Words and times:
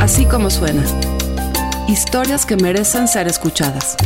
Así 0.00 0.24
como 0.24 0.48
suena. 0.48 0.82
Historias 1.86 2.46
que 2.46 2.56
merecen 2.56 3.06
ser 3.06 3.28
escuchadas. 3.28 3.96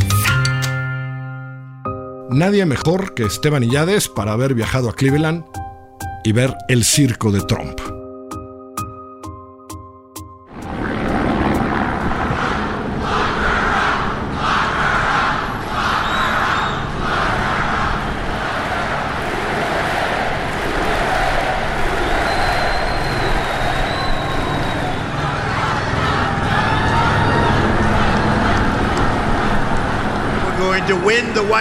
Nadie 2.30 2.66
mejor 2.66 3.14
que 3.14 3.22
Esteban 3.22 3.62
Illades 3.62 4.08
para 4.08 4.32
haber 4.32 4.54
viajado 4.54 4.90
a 4.90 4.94
Cleveland 4.94 5.44
y 6.24 6.32
ver 6.32 6.56
el 6.68 6.84
circo 6.84 7.30
de 7.30 7.42
Trump. 7.42 7.93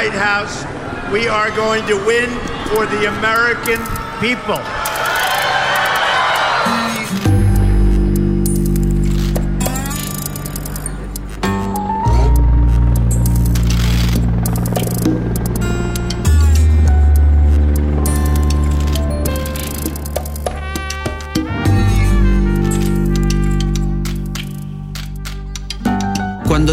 White 0.03 0.19
House. 0.19 0.65
We 1.13 1.29
are 1.29 1.49
going 1.51 1.87
to 1.87 1.95
win 2.05 2.29
for 2.67 2.85
the 2.85 3.07
American 3.07 3.79
people. 4.19 4.59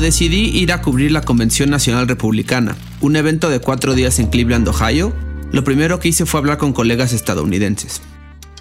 Cuando 0.00 0.12
decidí 0.12 0.58
ir 0.58 0.72
a 0.72 0.80
cubrir 0.80 1.12
la 1.12 1.20
Convención 1.20 1.68
Nacional 1.68 2.08
Republicana, 2.08 2.74
un 3.02 3.16
evento 3.16 3.50
de 3.50 3.60
cuatro 3.60 3.94
días 3.94 4.18
en 4.18 4.28
Cleveland, 4.28 4.66
Ohio, 4.66 5.12
lo 5.52 5.62
primero 5.62 6.00
que 6.00 6.08
hice 6.08 6.24
fue 6.24 6.40
hablar 6.40 6.56
con 6.56 6.72
colegas 6.72 7.12
estadounidenses. 7.12 8.00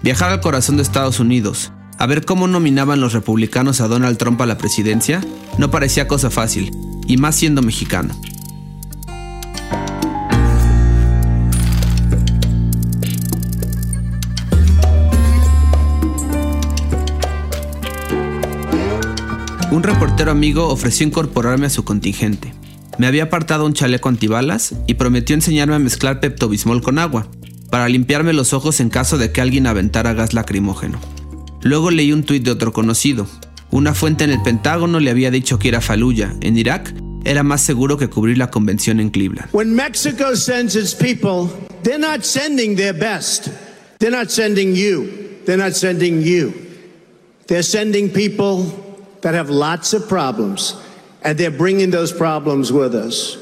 Viajar 0.02 0.28
al 0.32 0.42
corazón 0.42 0.76
de 0.76 0.82
Estados 0.82 1.18
Unidos, 1.18 1.72
a 1.96 2.06
ver 2.06 2.26
cómo 2.26 2.46
nominaban 2.46 3.00
los 3.00 3.14
republicanos 3.14 3.80
a 3.80 3.88
Donald 3.88 4.18
Trump 4.18 4.38
a 4.42 4.44
la 4.44 4.58
presidencia, 4.58 5.22
no 5.56 5.70
parecía 5.70 6.06
cosa 6.06 6.28
fácil, 6.28 6.72
y 7.06 7.16
más 7.16 7.36
siendo 7.36 7.62
mexicano. 7.62 8.14
Un 19.70 19.84
reportero 19.84 20.32
amigo 20.32 20.66
ofreció 20.66 21.06
incorporarme 21.06 21.66
a 21.66 21.70
su 21.70 21.84
contingente. 21.84 22.52
Me 22.98 23.06
había 23.06 23.24
apartado 23.24 23.64
un 23.64 23.72
chaleco 23.72 24.08
antibalas 24.08 24.74
y 24.88 24.94
prometió 24.94 25.34
enseñarme 25.34 25.76
a 25.76 25.78
mezclar 25.78 26.18
peptobismol 26.18 26.82
con 26.82 26.98
agua, 26.98 27.28
para 27.70 27.88
limpiarme 27.88 28.32
los 28.32 28.52
ojos 28.52 28.80
en 28.80 28.90
caso 28.90 29.16
de 29.16 29.30
que 29.30 29.40
alguien 29.40 29.68
aventara 29.68 30.12
gas 30.12 30.34
lacrimógeno. 30.34 30.98
Luego 31.62 31.92
leí 31.92 32.12
un 32.12 32.24
tuit 32.24 32.42
de 32.42 32.50
otro 32.50 32.72
conocido. 32.72 33.28
Una 33.70 33.94
fuente 33.94 34.24
en 34.24 34.30
el 34.30 34.42
Pentágono 34.42 34.98
le 34.98 35.10
había 35.10 35.30
dicho 35.30 35.60
que 35.60 35.68
ir 35.68 35.76
a 35.76 35.80
Fallujah, 35.80 36.34
en 36.40 36.58
Irak, 36.58 36.92
era 37.24 37.44
más 37.44 37.62
seguro 37.62 37.96
que 37.96 38.08
cubrir 38.08 38.38
la 38.38 38.50
convención 38.50 38.98
en 38.98 39.10
Cleveland. 39.10 39.50
When 39.52 39.72
Mexico 39.72 40.34
sends 40.34 40.74
its 40.74 40.96
people, 40.96 41.48
they're 41.84 41.96
not 41.96 42.24
sending 42.24 42.74
their 42.74 42.92
best. 42.92 43.50
They're 43.98 44.10
not 44.10 44.30
sending 44.30 44.74
you. 44.74 45.06
They're 45.46 45.62
not 45.62 45.74
sending 45.74 46.24
you. 46.24 46.52
They're 47.46 47.62
sending 47.62 48.10
people 48.10 48.89
that 49.22 49.34
have 49.34 49.50
lots 49.50 49.94
of 49.94 50.08
problems, 50.08 50.76
and 51.22 51.38
they're 51.38 51.56
bringing 51.56 51.90
those 51.90 52.12
problems 52.12 52.72
with 52.72 52.94
us. 52.94 53.38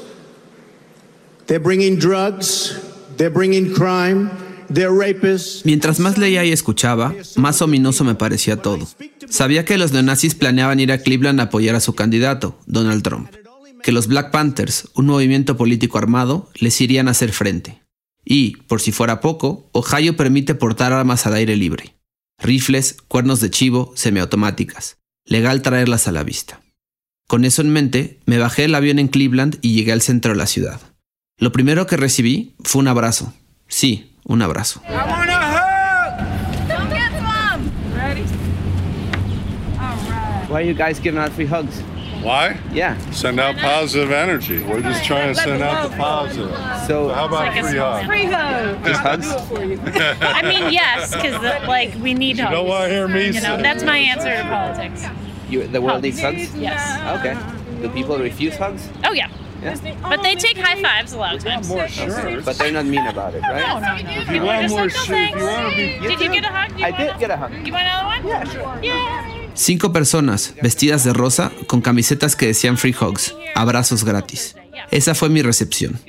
They're 1.47 1.59
bringing 1.59 1.97
drugs, 1.97 2.79
they're 3.17 3.33
bringing 3.33 3.73
crime. 3.73 4.29
Mientras 5.63 5.99
más 5.99 6.19
leía 6.19 6.45
y 6.45 6.51
escuchaba, 6.51 7.15
más 7.35 7.59
ominoso 7.61 8.03
me 8.03 8.13
parecía 8.13 8.61
todo. 8.61 8.87
Sabía 9.27 9.65
que 9.65 9.79
los 9.79 9.91
neonazis 9.91 10.35
planeaban 10.35 10.79
ir 10.79 10.91
a 10.91 10.99
Cleveland 10.99 11.39
a 11.39 11.45
apoyar 11.45 11.75
a 11.75 11.79
su 11.79 11.95
candidato, 11.95 12.55
Donald 12.67 13.01
Trump. 13.01 13.31
Que 13.81 13.91
los 13.91 14.07
Black 14.07 14.29
Panthers, 14.29 14.89
un 14.93 15.07
movimiento 15.07 15.57
político 15.57 15.97
armado, 15.97 16.49
les 16.59 16.79
irían 16.81 17.07
a 17.07 17.11
hacer 17.11 17.31
frente. 17.31 17.81
Y, 18.23 18.57
por 18.67 18.79
si 18.79 18.91
fuera 18.91 19.21
poco, 19.21 19.69
Ohio 19.71 20.15
permite 20.15 20.53
portar 20.53 20.93
armas 20.93 21.25
al 21.25 21.33
aire 21.33 21.55
libre. 21.55 21.95
Rifles, 22.37 22.97
cuernos 23.07 23.41
de 23.41 23.49
chivo, 23.49 23.91
semiautomáticas 23.95 24.98
legal 25.29 25.61
traerlas 25.61 26.07
a 26.07 26.11
la 26.11 26.23
vista. 26.23 26.59
Con 27.27 27.45
eso 27.45 27.61
en 27.61 27.69
mente, 27.69 28.19
me 28.25 28.39
bajé 28.39 28.63
del 28.63 28.75
avión 28.75 28.97
en 28.99 29.07
Cleveland 29.07 29.59
y 29.61 29.73
llegué 29.75 29.91
al 29.91 30.01
centro 30.01 30.31
de 30.31 30.37
la 30.37 30.47
ciudad. 30.47 30.81
Lo 31.37 31.51
primero 31.51 31.85
que 31.85 31.95
recibí 31.95 32.55
fue 32.63 32.81
un 32.81 32.87
abrazo. 32.87 33.33
Sí, 33.67 34.11
un 34.23 34.41
abrazo. 34.41 34.81
Why 40.49 40.55
are 40.55 40.67
you 40.67 40.73
guys 40.73 40.99
giving 40.99 41.19
out 41.19 41.31
free 41.31 41.45
hugs? 41.45 41.83
Why? 42.21 42.59
Yeah. 42.73 42.97
Send 43.11 43.39
out 43.39 43.55
positive 43.57 44.11
energy. 44.11 44.61
We're 44.63 44.81
just 44.81 45.05
trying 45.05 45.33
to 45.33 45.39
send 45.39 45.61
out 45.63 45.89
the 45.89 45.95
positive. 45.97 46.51
So, 46.87 47.09
how 47.09 47.25
about 47.25 47.53
free 47.53 47.77
hugs? 47.77 48.07
Free 48.07 48.25
hug. 48.25 48.83
Just 48.85 49.01
hugs? 49.01 49.27
I 50.21 50.41
mean, 50.43 50.73
yes, 50.73 51.15
because 51.15 51.35
uh, 51.35 51.63
like 51.67 51.95
we 51.95 52.13
need 52.13 52.37
You 52.37 52.43
hugs. 52.43 52.53
know 52.53 52.63
what 52.63 52.81
I 52.83 52.89
hear 52.89 53.07
me 53.07 53.27
You 53.27 53.33
know, 53.41 53.55
say? 53.57 53.61
that's 53.61 53.83
my 53.83 53.97
answer 53.97 54.35
to 54.35 54.43
politics. 54.43 55.05
You, 55.49 55.65
the 55.67 55.81
world 55.81 56.01
needs 56.03 56.19
hugs? 56.19 56.53
Yes. 56.55 56.81
Okay. 57.19 57.81
Do 57.81 57.89
people 57.89 58.17
refuse 58.17 58.55
hugs? 58.57 58.89
Oh 59.05 59.13
yeah. 59.13 59.29
Yeah. 59.61 59.75
But 60.01 60.21
they 60.23 60.35
take 60.35 60.57
high 60.57 60.81
fives 60.81 61.11
a 61.11 61.17
lot 61.17 61.35
of 61.35 61.43
times. 61.43 61.67
More 61.69 61.87
sure. 61.89 62.41
But 62.41 62.57
they're 62.57 62.71
not 62.71 62.85
mean 62.85 63.05
about 63.07 63.33
it, 63.33 63.41
right? 63.41 63.59
No, 63.67 63.79
no, 63.79 63.97
no. 63.97 64.21
If 64.21 64.29
you 64.31 64.41
want 64.41 64.69
more 64.69 64.81
like, 64.83 64.91
if 64.91 64.97
you 65.09 65.13
thanks. 65.15 65.41
want 65.41 65.69
to 65.71 65.75
be 65.75 66.07
Did 66.07 66.19
you 66.21 66.29
get 66.31 66.45
a 66.45 66.47
hug? 66.47 66.79
You 66.79 66.85
I 66.85 66.89
want 66.91 66.97
did 67.01 67.15
a- 67.15 67.19
get 67.19 67.31
a 67.31 67.37
hug. 67.37 67.51
You 67.67 67.73
want 67.73 67.83
another 67.83 68.05
one? 68.05 68.27
Yeah, 68.27 68.43
sure. 68.45 68.79
Yeah. 68.81 69.28
Cinco 69.59 69.91
personas, 69.91 70.53
vestidas 70.63 71.03
de 71.03 71.11
rosa, 71.11 71.51
con 71.67 71.81
camisetas 71.81 72.37
que 72.37 72.45
decían 72.45 72.77
free 72.77 72.95
hugs, 72.95 73.35
abrazos 73.55 74.05
gratis. 74.05 74.55
Esa 74.89 75.15
fue 75.15 75.27
mi 75.27 75.41
recepción. 75.41 75.99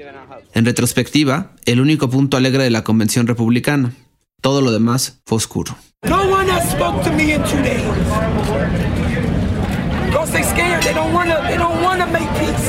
En 0.55 0.65
retrospectiva, 0.65 1.50
el 1.65 1.81
único 1.81 2.09
punto 2.09 2.37
alegre 2.37 2.62
de 2.62 2.71
la 2.71 2.84
convención 2.84 3.27
republicana. 3.27 3.93
Todo 4.41 4.62
lo 4.62 4.71
demás 4.71 5.21
fue 5.27 5.37
oscuro. 5.38 5.77
Because 10.10 10.32
they 10.32 10.43
scared. 10.43 10.82
They 10.82 10.93
don't 10.93 11.12
wanna 11.12 11.41
they 11.47 11.56
don't 11.56 11.81
wanna 11.82 12.04
make 12.09 12.28
peace. 12.41 12.69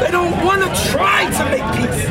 They 0.00 0.10
don't 0.10 0.44
wanna 0.44 0.66
try 0.92 1.24
to 1.24 1.44
make 1.48 1.64
peace. 1.78 2.04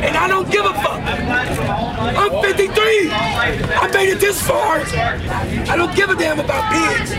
And 0.00 0.16
I 0.16 0.26
don't 0.28 0.50
give 0.50 0.64
a 0.64 0.72
fuck. 0.72 1.02
I'm 1.02 2.42
53. 2.42 3.10
I 3.12 3.90
made 3.92 4.08
it 4.08 4.18
this 4.18 4.40
far. 4.40 4.80
I 4.80 5.76
don't 5.76 5.94
give 5.94 6.08
a 6.08 6.16
damn 6.16 6.40
about 6.40 6.72
pigs. 6.72 7.12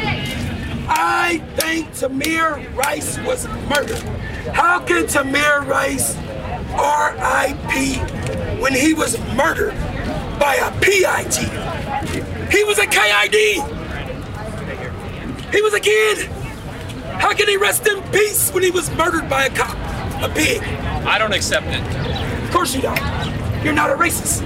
I 0.90 1.44
think 1.58 1.90
Tamir 1.90 2.76
Rice 2.76 3.20
was 3.20 3.48
murdered. 3.70 4.02
How 4.52 4.80
can 4.80 5.04
Tamir 5.06 5.68
Rice 5.68 6.18
R.I.P. 6.74 7.98
when 8.60 8.74
he 8.74 8.96
was 8.96 9.20
murdered 9.36 9.76
by 10.40 10.56
a 10.56 10.72
PIT? 10.82 11.36
He 12.52 12.64
was 12.64 12.80
a 12.80 12.88
KID. 12.88 13.62
He 15.54 15.62
was 15.62 15.76
a 15.76 15.80
kid. 15.80 16.43
How 17.24 17.34
can 17.34 17.48
he 17.48 17.56
rest 17.56 17.88
in 17.88 18.04
peace 18.12 18.52
when 18.54 18.64
he 18.64 18.70
was 18.70 18.92
murdered 18.98 19.30
by 19.30 19.46
a 19.46 19.50
cop, 19.50 19.78
a 20.22 20.28
pig? 20.28 20.62
I 21.08 21.18
don't 21.18 21.32
accept 21.32 21.68
it. 21.68 21.82
Of 22.44 22.52
course 22.52 22.76
you 22.76 22.82
don't. 22.82 23.00
You're 23.64 23.74
not 23.74 23.90
a 23.90 23.96
racist. 23.96 24.44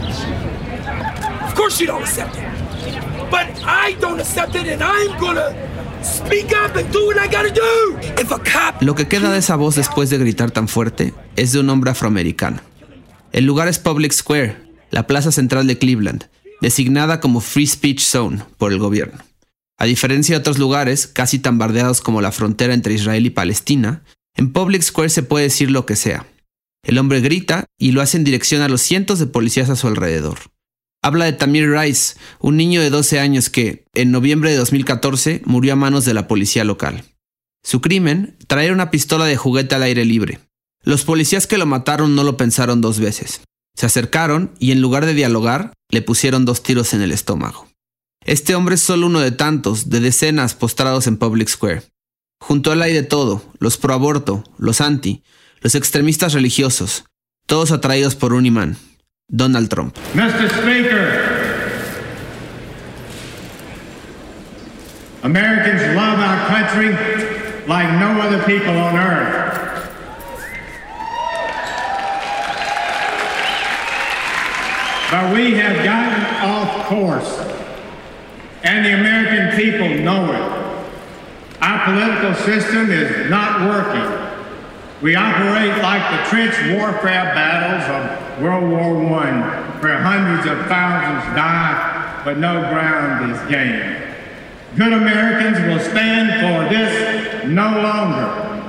Of 1.48 1.56
course 1.56 1.82
you 1.82 1.88
don't 1.88 2.04
accept 2.04 2.36
it. 2.38 2.46
But 3.32 3.48
I 3.66 3.98
don't 4.00 4.20
accept 4.20 4.54
it, 4.54 4.68
and 4.68 4.84
I'm 4.84 5.20
gonna 5.20 5.56
speak 6.04 6.54
up 6.56 6.76
and 6.76 6.94
do 6.94 7.08
what 7.08 7.18
I 7.18 7.28
gotta 7.28 7.50
do. 7.50 7.98
If 8.22 8.32
a 8.32 8.38
cop 8.38 8.80
Lo 8.84 8.94
que 8.94 9.08
queda 9.08 9.32
de 9.32 9.40
esa 9.40 9.56
voz 9.56 9.76
después 9.76 10.12
de 10.12 10.20
gritar 10.20 10.52
tan 10.52 10.68
fuerte 10.68 11.16
es 11.36 11.54
de 11.54 11.60
un 11.62 11.72
hombre 11.72 11.90
afroamericano. 11.90 12.62
El 13.32 13.46
lugar 13.46 13.68
es 13.68 13.80
Public 13.80 14.12
Square, 14.12 14.56
la 14.92 15.08
plaza 15.08 15.32
central 15.32 15.66
de 15.66 15.80
Cleveland, 15.80 16.30
designada 16.62 17.20
como 17.22 17.42
Free 17.42 17.66
Speech 17.66 18.02
Zone 18.02 18.44
por 18.60 18.72
el 18.72 18.78
gobierno. 18.78 19.27
A 19.78 19.86
diferencia 19.86 20.36
de 20.36 20.40
otros 20.40 20.58
lugares, 20.58 21.08
casi 21.08 21.40
tan 21.40 21.58
bardeados 21.58 22.02
como 22.02 22.22
la 22.22 22.32
frontera 22.32 22.74
entre 22.74 22.94
Israel 22.94 23.26
y 23.26 23.30
Palestina, 23.30 24.04
en 24.36 24.52
Public 24.52 24.82
Square 24.82 25.10
se 25.10 25.24
puede 25.24 25.46
decir 25.46 25.70
lo 25.70 25.86
que 25.86 25.96
sea. 25.96 26.26
El 26.84 26.98
hombre 26.98 27.22
grita 27.22 27.66
y 27.78 27.92
lo 27.92 28.02
hace 28.02 28.18
en 28.18 28.24
dirección 28.24 28.62
a 28.62 28.70
los 28.70 28.82
cientos 28.82 29.20
de 29.20 29.28
policías 29.28 29.70
a 29.70 29.76
su 29.76 29.88
alrededor. 29.88 30.40
Habla 31.04 31.26
de 31.26 31.34
Tamir 31.34 31.70
Rice, 31.72 32.16
un 32.40 32.58
niño 32.58 32.82
de 32.82 32.90
12 32.90 33.20
años 33.20 33.50
que, 33.50 33.86
en 33.94 34.12
noviembre 34.12 34.52
de 34.52 34.58
2014, 34.58 35.42
murió 35.46 35.74
a 35.74 35.76
manos 35.76 36.06
de 36.06 36.14
la 36.14 36.28
policía 36.28 36.64
local. 36.64 37.04
Su 37.64 37.82
crimen, 37.82 38.38
traer 38.48 38.72
una 38.72 38.90
pistola 38.90 39.26
de 39.26 39.38
juguete 39.38 39.76
al 39.76 39.84
aire 39.84 40.06
libre. 40.06 40.40
Los 40.84 41.04
policías 41.04 41.46
que 41.48 41.58
lo 41.58 41.66
mataron 41.66 42.16
no 42.16 42.24
lo 42.24 42.38
pensaron 42.38 42.82
dos 42.82 43.00
veces. 43.00 43.42
Se 43.76 43.86
acercaron 43.86 44.52
y 44.58 44.72
en 44.72 44.82
lugar 44.82 45.06
de 45.06 45.14
dialogar, 45.14 45.74
le 45.90 46.02
pusieron 46.02 46.46
dos 46.46 46.64
tiros 46.64 46.94
en 46.94 47.02
el 47.02 47.12
estómago. 47.12 47.67
Este 48.28 48.56
hombre 48.56 48.76
es 48.76 48.82
solo 48.82 49.08
uno 49.08 49.22
de 49.22 49.32
tantos, 49.32 49.90
de 49.90 50.02
decenas 50.02 50.54
postrados 50.54 51.08
en 51.08 51.16
Public 51.16 51.48
Square. 51.48 51.84
Junto 52.42 52.70
a 52.70 52.74
él 52.74 52.82
hay 52.82 52.92
de 52.92 53.04
todo, 53.04 53.42
los 53.60 53.78
pro 53.78 53.94
aborto, 53.94 54.44
los 54.58 54.82
anti, 54.82 55.24
los 55.62 55.76
extremistas 55.76 56.34
religiosos, 56.34 57.06
todos 57.46 57.72
atraídos 57.72 58.16
por 58.16 58.34
un 58.34 58.46
imán, 58.46 58.76
Donald 59.30 59.70
Trump. 59.70 59.96
Mr. 60.14 60.50
Speaker, 60.50 61.24
Americans 65.24 65.96
love 65.96 66.20
our 66.20 66.48
country 66.48 66.92
like 67.66 67.90
no 67.94 68.20
other 68.22 68.44
people 68.44 68.78
on 68.78 68.98
earth. 68.98 69.48
But 75.10 75.34
we 75.34 75.56
have 75.56 75.78
gotten 75.86 76.26
off 76.44 76.88
course, 76.90 77.47
and 78.68 78.86
the 78.86 78.94
American 78.94 79.56
people 79.58 79.88
know 80.04 80.30
it. 80.34 81.62
Our 81.62 81.86
political 81.86 82.36
system 82.44 82.92
is 82.92 83.30
not 83.30 83.62
working. 83.62 84.28
We 85.02 85.16
operate 85.16 85.82
like 85.82 86.04
the 86.12 86.30
trench 86.30 86.54
warfare 86.76 87.34
battles 87.34 87.88
of 87.88 88.44
World 88.44 88.70
War 88.70 89.22
I, 89.22 89.32
where 89.80 90.02
hundreds 90.02 90.46
of 90.50 90.68
thousands 90.68 91.34
die, 91.34 92.22
but 92.26 92.40
no 92.40 92.60
ground 92.70 93.32
is 93.32 93.40
gained. 93.50 94.04
Good 94.76 94.92
Americans 94.92 95.60
will 95.66 95.80
stand 95.90 96.28
for 96.42 96.70
this 96.74 97.46
no 97.46 97.70
longer. 97.82 98.64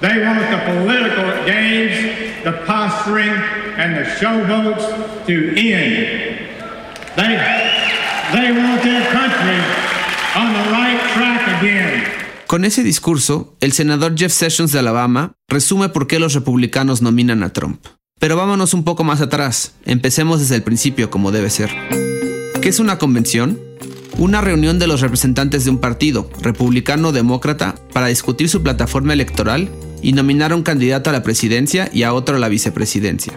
They 0.00 0.24
want 0.24 0.40
the 0.50 0.58
political 0.74 1.46
games, 1.46 2.44
the 2.44 2.52
posturing, 2.66 3.30
and 3.30 3.96
the 3.96 4.10
showboats 4.10 5.26
to 5.26 5.48
end. 5.56 6.38
They, 7.16 7.67
they 8.32 8.52
want 8.52 8.82
their 8.82 9.06
country 9.10 9.58
on 10.36 10.52
the 10.52 10.70
right 10.70 11.00
track 11.14 11.60
again. 11.60 12.04
Con 12.46 12.64
ese 12.64 12.82
discurso, 12.82 13.54
el 13.60 13.72
senador 13.72 14.14
Jeff 14.16 14.32
Sessions 14.32 14.72
de 14.72 14.78
Alabama 14.78 15.32
resume 15.48 15.90
por 15.90 16.06
qué 16.06 16.18
los 16.18 16.34
republicanos 16.34 17.02
nominan 17.02 17.42
a 17.42 17.52
Trump. 17.52 17.84
Pero 18.18 18.36
vámonos 18.36 18.74
un 18.74 18.84
poco 18.84 19.04
más 19.04 19.20
atrás, 19.20 19.74
empecemos 19.84 20.40
desde 20.40 20.56
el 20.56 20.62
principio 20.62 21.10
como 21.10 21.30
debe 21.30 21.50
ser. 21.50 21.70
¿Qué 22.60 22.68
es 22.68 22.80
una 22.80 22.98
convención? 22.98 23.58
Una 24.16 24.40
reunión 24.40 24.78
de 24.78 24.88
los 24.88 25.00
representantes 25.00 25.64
de 25.64 25.70
un 25.70 25.78
partido, 25.78 26.28
republicano 26.40 27.08
o 27.08 27.12
demócrata, 27.12 27.76
para 27.92 28.08
discutir 28.08 28.48
su 28.48 28.62
plataforma 28.62 29.12
electoral 29.12 29.70
y 30.02 30.12
nominar 30.12 30.52
a 30.52 30.56
un 30.56 30.62
candidato 30.62 31.10
a 31.10 31.12
la 31.12 31.22
presidencia 31.22 31.88
y 31.92 32.02
a 32.02 32.12
otro 32.12 32.36
a 32.36 32.38
la 32.40 32.48
vicepresidencia. 32.48 33.34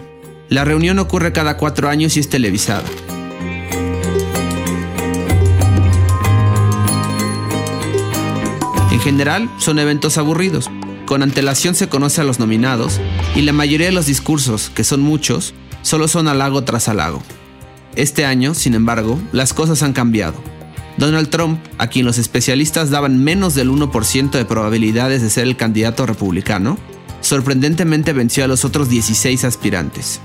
La 0.48 0.64
reunión 0.64 0.98
ocurre 0.98 1.32
cada 1.32 1.56
cuatro 1.56 1.88
años 1.88 2.16
y 2.16 2.20
es 2.20 2.28
televisada. 2.28 2.84
General, 9.02 9.50
son 9.58 9.78
eventos 9.78 10.16
aburridos. 10.16 10.70
Con 11.06 11.22
antelación 11.22 11.74
se 11.74 11.88
conoce 11.88 12.20
a 12.20 12.24
los 12.24 12.38
nominados 12.38 13.00
y 13.34 13.42
la 13.42 13.52
mayoría 13.52 13.88
de 13.88 13.92
los 13.92 14.06
discursos, 14.06 14.70
que 14.70 14.84
son 14.84 15.00
muchos, 15.00 15.54
solo 15.82 16.08
son 16.08 16.28
halago 16.28 16.62
tras 16.64 16.88
halago. 16.88 17.22
Este 17.96 18.24
año, 18.24 18.54
sin 18.54 18.74
embargo, 18.74 19.20
las 19.32 19.52
cosas 19.52 19.82
han 19.82 19.92
cambiado. 19.92 20.34
Donald 20.96 21.28
Trump, 21.28 21.58
a 21.78 21.88
quien 21.88 22.06
los 22.06 22.18
especialistas 22.18 22.90
daban 22.90 23.22
menos 23.22 23.54
del 23.54 23.70
1% 23.70 24.30
de 24.30 24.44
probabilidades 24.44 25.20
de 25.20 25.30
ser 25.30 25.44
el 25.44 25.56
candidato 25.56 26.06
republicano, 26.06 26.78
sorprendentemente 27.20 28.12
venció 28.12 28.44
a 28.44 28.48
los 28.48 28.64
otros 28.64 28.88
16 28.88 29.44
aspirantes. 29.44 30.20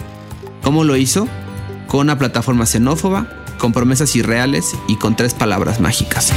¿Cómo 0.61 0.83
lo 0.83 0.95
hizo? 0.97 1.27
Con 1.87 2.01
una 2.01 2.17
plataforma 2.17 2.65
xenófoba, 2.65 3.27
con 3.57 3.73
promesas 3.73 4.15
irreales 4.15 4.75
y 4.87 4.97
con 4.97 5.15
tres 5.15 5.33
palabras 5.33 5.79
mágicas. 5.79 6.31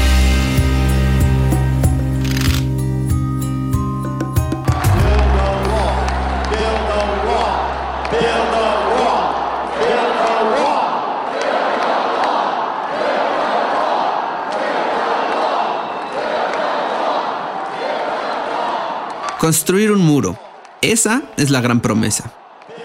Construir 19.50 19.90
un 19.90 20.02
muro. 20.02 20.38
Esa 20.80 21.24
es 21.36 21.50
la 21.50 21.60
gran 21.60 21.80
promesa. 21.80 22.32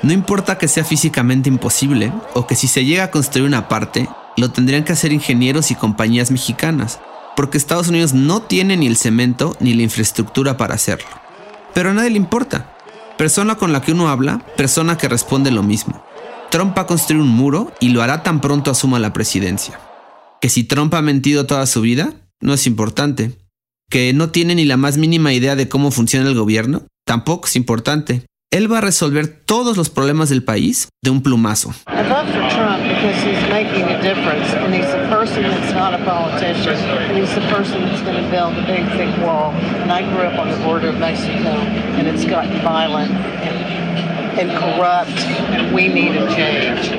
No 0.02 0.14
importa 0.14 0.58
que 0.58 0.68
sea 0.68 0.84
físicamente 0.84 1.48
imposible 1.48 2.12
o 2.34 2.48
que 2.48 2.56
si 2.56 2.68
se 2.68 2.86
llega 2.86 3.04
a 3.04 3.12
construir 3.12 3.48
una 3.48 3.68
parte, 3.68 4.10
lo 4.36 4.50
tendrían 4.50 4.84
que 4.84 4.92
hacer 4.92 5.14
ingenieros 5.14 5.70
y 5.70 5.76
compañías 5.76 6.32
mexicanas, 6.32 7.00
porque 7.36 7.60
Estados 7.60 7.90
Unidos 7.90 8.16
no 8.16 8.42
tiene 8.42 8.78
ni 8.78 8.88
el 8.88 8.98
cemento 8.98 9.56
ni 9.60 9.76
la 9.76 9.84
infraestructura 9.84 10.58
para 10.58 10.74
hacerlo. 10.74 11.08
Pero 11.76 11.92
a 11.92 11.94
nadie 11.94 12.10
le 12.10 12.18
importa. 12.18 12.76
Persona 13.16 13.58
con 13.58 13.72
la 13.72 13.84
que 13.84 13.92
uno 13.92 14.10
habla, 14.10 14.44
persona 14.58 14.98
que 14.98 15.08
responde 15.08 15.52
lo 15.52 15.62
mismo. 15.62 16.04
Trump 16.50 16.76
va 16.76 16.82
a 16.82 16.88
construir 16.88 17.22
un 17.22 17.30
muro 17.30 17.72
y 17.80 17.90
lo 17.90 18.02
hará 18.02 18.24
tan 18.24 18.42
pronto 18.42 18.72
asuma 18.72 18.98
la 18.98 19.14
presidencia. 19.14 19.80
Que 20.42 20.50
si 20.50 20.64
Trump 20.64 20.96
ha 20.96 21.04
mentido 21.04 21.46
toda 21.46 21.68
su 21.68 21.82
vida, 21.82 22.14
no 22.42 22.56
es 22.56 22.66
importante 22.66 23.38
que 23.90 24.14
no 24.14 24.30
tiene 24.30 24.56
ni 24.56 24.66
la 24.66 24.78
más 24.78 24.98
mínima 24.98 25.34
idea 25.34 25.56
de 25.56 25.70
cómo 25.70 25.92
funciona 25.92 26.28
el 26.28 26.36
gobierno, 26.36 26.88
tampoco 27.06 27.48
es 27.48 27.56
importante. 27.56 28.26
Él 28.52 28.72
va 28.72 28.78
a 28.78 28.82
resolver 28.82 29.28
todos 29.28 29.76
los 29.76 29.90
problemas 29.90 30.30
del 30.30 30.44
país 30.44 30.88
de 31.04 31.10
un 31.10 31.22
plumazo. 31.22 31.74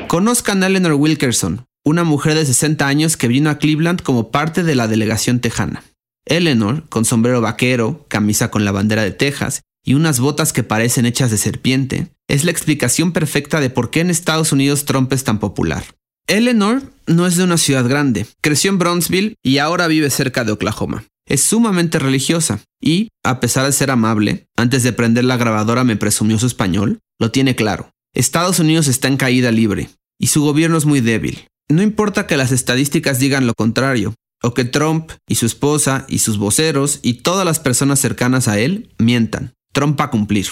Conozcan 0.08 0.62
a 0.62 0.66
Eleanor 0.66 0.94
Wilkerson, 0.94 1.66
una 1.84 2.04
mujer 2.04 2.34
de 2.34 2.44
60 2.44 2.86
años 2.86 3.16
que 3.16 3.28
vino 3.28 3.50
a 3.50 3.58
Cleveland 3.58 4.02
como 4.02 4.30
parte 4.30 4.62
de 4.62 4.74
la 4.74 4.88
delegación 4.88 5.40
tejana. 5.40 5.82
Eleanor, 6.26 6.88
con 6.88 7.05
sombrero 7.05 7.40
vaquero, 7.40 8.05
camisa 8.08 8.50
con 8.50 8.64
la 8.64 8.73
bandera 8.73 9.02
de 9.02 9.12
Texas 9.12 9.62
y 9.84 9.94
unas 9.94 10.19
botas 10.20 10.52
que 10.52 10.64
parecen 10.64 11.06
hechas 11.06 11.31
de 11.31 11.38
serpiente, 11.38 12.08
es 12.28 12.44
la 12.44 12.50
explicación 12.50 13.12
perfecta 13.12 13.61
de 13.61 13.70
por 13.70 13.90
qué 13.90 14.00
en 14.00 14.11
Estados 14.11 14.52
Unidos 14.52 14.84
Trump 14.84 15.12
es 15.12 15.23
tan 15.23 15.38
popular. 15.38 15.84
Eleanor 16.26 16.82
no 17.06 17.26
es 17.26 17.37
de 17.37 17.44
una 17.44 17.56
ciudad 17.56 17.88
grande, 17.88 18.26
creció 18.40 18.70
en 18.70 18.78
Brownsville 18.78 19.37
y 19.44 19.58
ahora 19.58 19.87
vive 19.87 20.11
cerca 20.11 20.43
de 20.43 20.50
Oklahoma. 20.50 21.05
Es 21.25 21.43
sumamente 21.43 22.00
religiosa 22.00 22.61
y, 22.80 23.09
a 23.25 23.38
pesar 23.38 23.64
de 23.64 23.73
ser 23.73 23.92
amable, 23.92 24.49
antes 24.56 24.83
de 24.83 24.92
prender 24.92 25.25
la 25.25 25.37
grabadora 25.37 25.85
me 25.85 25.97
presumió 25.97 26.38
su 26.38 26.47
español, 26.47 26.99
lo 27.21 27.30
tiene 27.30 27.54
claro. 27.54 27.90
Estados 28.12 28.59
Unidos 28.59 28.88
está 28.88 29.06
en 29.06 29.16
caída 29.16 29.52
libre 29.52 29.90
y 30.18 30.28
su 30.28 30.42
gobierno 30.42 30.78
es 30.78 30.85
muy 30.85 31.00
débil. 31.00 31.47
No 31.68 31.83
importa 31.83 32.26
que 32.26 32.37
las 32.37 32.50
estadísticas 32.50 33.18
digan 33.18 33.47
lo 33.47 33.54
contrario, 33.54 34.14
o 34.43 34.55
que 34.55 34.64
Trump 34.64 35.12
y 35.26 35.37
su 35.37 35.47
esposa 35.47 36.05
y 36.09 36.19
sus 36.19 36.38
voceros 36.38 37.00
y 37.02 37.23
todas 37.23 37.45
las 37.45 37.59
personas 37.59 38.00
cercanas 38.00 38.49
a 38.49 38.59
él 38.59 38.90
mientan. 38.99 39.55
Trump 39.73 40.00
va 40.00 40.07
a 40.07 40.11
cumplir. 40.11 40.47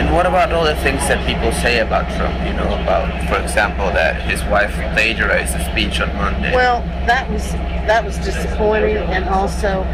And 0.00 0.14
what 0.14 0.26
about 0.26 0.50
all 0.50 0.64
the 0.64 0.74
things 0.82 1.06
that 1.08 1.26
people 1.26 1.52
say 1.60 1.80
about 1.80 2.08
Trump? 2.16 2.34
You 2.46 2.54
know, 2.54 2.72
about, 2.82 3.06
for 3.28 3.36
example, 3.36 3.92
that 3.92 4.22
his 4.22 4.42
wife 4.44 4.72
plagiarized 4.94 5.52
the 5.54 5.64
speech 5.70 6.00
on 6.00 6.08
Monday. 6.16 6.54
Well, 6.54 6.80
that 7.06 7.30
was 7.30 7.52
that 7.86 8.02
was 8.04 8.16
disappointing, 8.18 8.96
and 8.96 9.28
also 9.28 9.84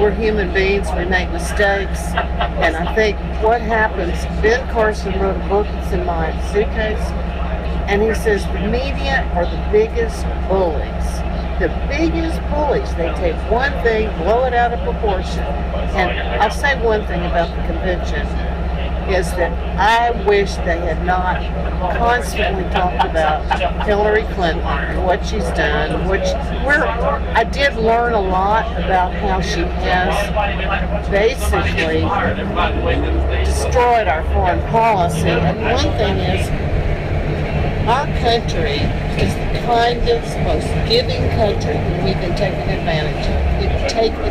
we're 0.00 0.10
human 0.10 0.52
beings. 0.52 0.88
We 0.96 1.04
make 1.04 1.30
mistakes, 1.30 2.00
and 2.58 2.76
I 2.76 2.92
think 2.94 3.18
what 3.40 3.60
happens. 3.60 4.18
Ben 4.42 4.66
Carson 4.72 5.18
wrote 5.20 5.36
a 5.36 5.48
book. 5.48 5.66
It's 5.78 5.92
in 5.92 6.04
my 6.04 6.32
suitcase, 6.52 7.06
and 7.86 8.02
he 8.02 8.14
says 8.14 8.44
the 8.46 8.66
media 8.66 9.30
are 9.34 9.46
the 9.46 9.62
biggest 9.70 10.26
bullies. 10.48 11.06
The 11.58 11.68
biggest 11.88 12.40
bullies. 12.50 12.94
They 12.96 13.12
take 13.14 13.36
one 13.50 13.72
thing, 13.82 14.08
blow 14.18 14.44
it 14.44 14.54
out 14.54 14.72
of 14.72 14.80
proportion. 14.80 15.40
And 15.40 16.42
I'll 16.42 16.50
say 16.50 16.80
one 16.84 17.06
thing 17.06 17.24
about 17.24 17.48
the 17.56 17.62
convention 17.66 18.26
is 19.08 19.30
that 19.32 19.52
I 19.78 20.10
wish 20.26 20.56
they 20.56 20.78
had 20.78 21.04
not 21.06 21.40
constantly 21.96 22.64
talked 22.70 23.08
about 23.08 23.86
Hillary 23.86 24.24
Clinton 24.34 24.66
and 24.66 25.04
what 25.06 25.24
she's 25.24 25.44
done, 25.50 26.08
which 26.08 26.26
we're, 26.66 26.84
I 26.84 27.44
did 27.44 27.76
learn 27.76 28.14
a 28.14 28.20
lot 28.20 28.66
about 28.76 29.14
how 29.14 29.40
she 29.40 29.60
has 29.60 31.08
basically 31.08 32.00
destroyed 33.44 34.08
our 34.08 34.24
foreign 34.32 34.60
policy. 34.70 35.28
And 35.28 35.62
one 35.62 35.96
thing 35.96 36.16
is, 36.18 36.65
our 37.86 38.06
country 38.20 38.80
is 39.16 39.32
the 39.52 39.60
kindest, 39.64 40.36
most 40.40 40.66
giving 40.88 41.22
country 41.36 41.78
we've 42.04 42.18
been 42.20 42.32
advantage 42.32 43.26
of. 43.28 43.60
We've 43.60 43.88
taken. 43.88 44.26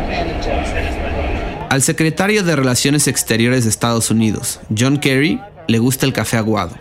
Al 1.70 1.82
secretario 1.82 2.42
de 2.44 2.54
Relaciones 2.54 3.08
Exteriores 3.08 3.64
de 3.64 3.70
Estados 3.70 4.10
Unidos, 4.10 4.60
John 4.76 4.98
Kerry, 4.98 5.40
le 5.68 5.78
gusta 5.78 6.06
el 6.06 6.12
café 6.12 6.36
aguado. 6.36 6.76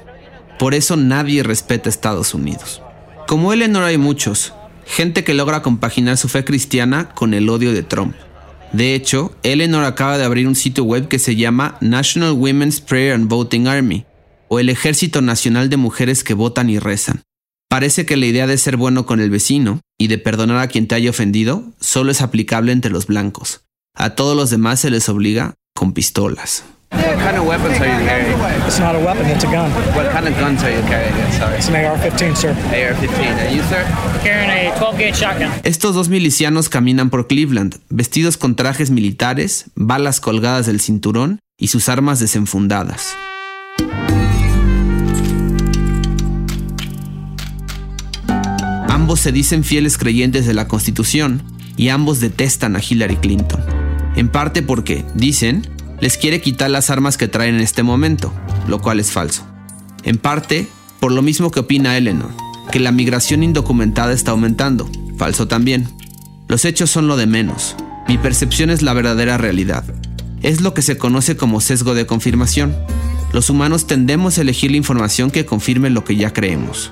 Por 0.60 0.74
eso 0.74 0.96
nadie 0.96 1.44
respeta 1.44 1.90
a 1.90 1.92
Estados 1.92 2.34
Unidos. 2.34 2.82
Como 3.28 3.52
Eleanor 3.52 3.84
hay 3.84 3.98
muchos, 3.98 4.54
gente 4.86 5.24
que 5.24 5.34
logra 5.34 5.62
compaginar 5.62 6.18
su 6.18 6.28
fe 6.28 6.44
cristiana 6.44 7.10
con 7.10 7.34
el 7.34 7.50
odio 7.50 7.74
de 7.74 7.84
Trump. 7.84 8.16
De 8.74 8.94
hecho, 8.94 9.34
Eleanor 9.44 9.86
acaba 9.86 10.18
de 10.18 10.26
abrir 10.26 10.48
un 10.48 10.56
sitio 10.56 10.84
web 10.84 11.08
que 11.08 11.20
se 11.20 11.36
llama 11.36 11.78
National 11.82 12.34
Women's 12.34 12.82
Prayer 12.82 13.14
and 13.14 13.28
Voting 13.30 13.68
Army, 13.68 14.06
o 14.48 14.60
el 14.60 14.70
Ejército 14.70 15.22
Nacional 15.22 15.70
de 15.70 15.78
Mujeres 15.78 16.24
que 16.24 16.34
votan 16.34 16.70
y 16.70 16.80
rezan. 16.80 17.24
Parece 17.70 18.06
que 18.06 18.18
la 18.18 18.26
idea 18.26 18.48
de 18.48 18.58
ser 18.58 18.78
bueno 18.78 19.06
con 19.06 19.20
el 19.20 19.30
vecino 19.30 19.82
y 19.98 20.08
de 20.08 20.18
perdonar 20.18 20.60
a 20.60 20.68
quien 20.68 20.88
te 20.88 20.96
haya 20.96 21.10
ofendido 21.10 21.64
solo 21.80 22.12
es 22.12 22.22
aplicable 22.22 22.72
entre 22.72 22.92
los 22.92 23.08
blancos. 23.08 23.62
A 23.96 24.12
todos 24.12 24.36
los 24.36 24.50
demás 24.50 24.80
se 24.80 24.90
les 24.90 25.10
obliga 25.10 25.56
con 25.74 25.94
pistolas. 25.94 26.64
What 26.92 27.18
kind 27.18 27.38
of 27.38 27.48
weapons 27.48 27.80
are 27.82 27.88
you 27.88 28.06
carrying? 28.06 28.38
It's 28.66 28.80
not 28.80 28.96
a 28.96 29.00
weapon, 29.00 29.26
it's 29.30 29.44
a 29.44 29.48
gun. 29.48 29.70
What 29.96 30.12
kind 30.14 30.28
of 30.28 30.40
guns 30.40 30.64
are 30.64 30.72
you 30.72 30.82
carrying? 30.88 31.14
Sorry. 31.34 31.58
It's 31.58 31.68
an 31.68 31.76
AR-15, 31.76 32.36
sir. 32.36 32.52
AR-15. 32.52 33.20
And 33.20 33.56
you, 33.56 33.64
sir? 33.64 33.84
Carrying 34.24 34.50
a 34.50 34.74
12-gauge 34.76 35.16
shotgun. 35.16 35.52
Estos 35.64 35.96
dos 35.96 36.08
milicianos 36.10 36.70
caminan 36.70 37.10
por 37.10 37.28
Cleveland, 37.28 37.80
vestidos 37.90 38.38
con 38.38 38.56
trajes 38.56 38.92
militares, 38.92 39.66
balas 39.76 40.22
colgadas 40.22 40.68
del 40.68 40.80
cinturón 40.80 41.40
y 41.58 41.68
sus 41.68 41.90
armas 41.90 42.20
desenfundadas. 42.20 43.16
Ambos 49.06 49.20
se 49.20 49.32
dicen 49.32 49.64
fieles 49.64 50.00
creyentes 50.00 50.48
de 50.48 50.56
la 50.56 50.68
Constitución 50.68 51.44
y 51.78 51.90
ambos 51.90 52.20
detestan 52.22 52.76
a 52.76 52.82
Hillary 52.82 53.18
Clinton. 53.18 53.64
En 54.16 54.30
parte 54.30 54.64
porque, 54.64 55.06
dicen, 55.14 55.62
les 56.02 56.18
quiere 56.18 56.42
quitar 56.42 56.72
las 56.72 56.90
armas 56.90 57.16
que 57.16 57.28
traen 57.28 57.54
en 57.54 57.62
este 57.62 57.84
momento, 57.84 58.34
lo 58.68 58.82
cual 58.82 59.00
es 59.00 59.12
falso. 59.12 59.46
En 60.02 60.18
parte, 60.18 60.68
por 61.00 61.12
lo 61.12 61.22
mismo 61.22 61.52
que 61.52 61.60
opina 61.60 61.96
Eleanor, 61.96 62.32
que 62.72 62.80
la 62.80 62.92
migración 62.92 63.44
indocumentada 63.44 64.12
está 64.12 64.32
aumentando, 64.32 64.90
falso 65.20 65.48
también. 65.48 65.88
Los 66.48 66.66
hechos 66.66 66.90
son 66.90 67.06
lo 67.06 67.16
de 67.16 67.28
menos. 67.28 67.76
Mi 68.08 68.18
percepción 68.18 68.72
es 68.72 68.82
la 68.82 68.94
verdadera 68.94 69.38
realidad. 69.38 69.84
Es 70.42 70.62
lo 70.62 70.74
que 70.74 70.82
se 70.82 70.98
conoce 70.98 71.38
como 71.38 71.62
sesgo 71.62 71.94
de 71.94 72.08
confirmación. 72.08 72.76
Los 73.34 73.52
humanos 73.52 73.86
tendemos 73.86 74.40
a 74.40 74.42
elegir 74.42 74.72
la 74.72 74.78
información 74.78 75.30
que 75.30 75.46
confirme 75.46 75.92
lo 75.92 76.04
que 76.04 76.16
ya 76.16 76.34
creemos. 76.34 76.90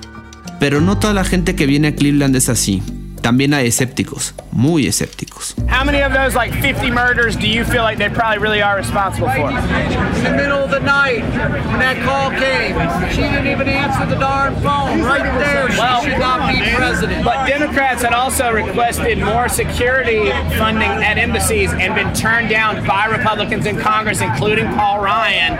Pero 0.64 0.80
no 0.80 0.96
toda 0.96 1.12
la 1.12 1.24
gente 1.24 1.54
que 1.54 1.66
viene 1.66 1.88
a 1.88 1.94
Cleveland 1.94 2.34
es 2.36 2.48
así. 2.48 2.82
También 3.24 3.54
hay 3.54 3.68
escépticos, 3.68 4.34
muy 4.52 4.86
escépticos. 4.86 5.54
How 5.66 5.82
many 5.82 6.02
of 6.02 6.12
those 6.12 6.34
like 6.34 6.52
50 6.60 6.90
murders 6.90 7.36
do 7.36 7.48
you 7.48 7.64
feel 7.64 7.82
like 7.82 7.96
they 7.96 8.10
probably 8.10 8.36
really 8.36 8.60
are 8.60 8.76
responsible 8.76 9.30
for? 9.30 9.48
In 9.48 10.24
the 10.24 10.36
middle 10.36 10.62
of 10.62 10.70
the 10.70 10.80
night, 10.80 11.22
when 11.22 11.78
that 11.78 11.96
call 12.04 12.28
came, 12.32 12.76
she 13.12 13.22
didn't 13.22 13.46
even 13.46 13.66
answer 13.66 14.04
the 14.04 14.20
darn 14.20 14.54
phone. 14.56 15.00
Right 15.00 15.22
there, 15.38 15.70
she 15.70 15.78
Well, 15.78 16.02
should 16.02 16.18
not 16.18 16.52
be 16.52 16.60
president. 16.76 17.24
But 17.24 17.46
Democrats 17.46 18.02
had 18.02 18.12
also 18.12 18.52
requested 18.52 19.16
more 19.18 19.48
security 19.48 20.28
funding 20.58 20.90
at 20.90 21.16
embassies 21.16 21.72
and 21.72 21.94
been 21.94 22.12
turned 22.12 22.50
down 22.50 22.86
by 22.86 23.06
Republicans 23.06 23.64
in 23.64 23.78
Congress, 23.78 24.20
including 24.20 24.66
Paul 24.74 25.00
Ryan, 25.00 25.54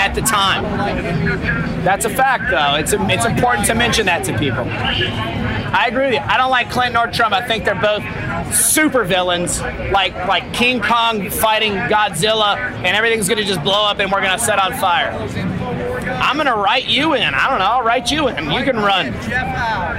at 0.00 0.14
the 0.14 0.22
time. 0.22 0.64
That's 1.84 2.06
a 2.06 2.10
fact, 2.10 2.44
though. 2.50 2.76
It's, 2.76 2.94
it's 2.94 3.26
important 3.26 3.66
to 3.66 3.74
mention 3.74 4.06
that 4.06 4.24
to 4.24 4.38
people. 4.38 4.64
I 5.72 5.86
agree 5.88 6.06
with 6.06 6.14
you. 6.14 6.20
I 6.20 6.36
don't 6.36 6.50
like 6.50 6.70
Clinton 6.70 6.96
or 6.96 7.06
Trump. 7.10 7.34
I 7.34 7.46
think 7.46 7.64
they're 7.64 7.74
both 7.74 8.02
super 8.54 9.04
villains, 9.04 9.60
like 9.92 10.14
like 10.26 10.52
King 10.52 10.80
Kong 10.80 11.30
fighting 11.30 11.72
Godzilla, 11.72 12.56
and 12.56 12.96
everything's 12.96 13.28
gonna 13.28 13.44
just 13.44 13.62
blow 13.62 13.84
up 13.84 13.98
and 13.98 14.10
we're 14.10 14.22
gonna 14.22 14.38
set 14.38 14.58
on 14.58 14.72
fire. 14.74 15.10
I'm 16.22 16.36
gonna 16.36 16.56
write 16.56 16.86
you 16.88 17.14
in. 17.14 17.34
I 17.34 17.48
don't 17.48 17.58
know. 17.58 17.64
I'll 17.64 17.82
write 17.82 18.10
you 18.10 18.28
in. 18.28 18.50
You 18.50 18.64
can 18.64 18.76
run. 18.76 19.12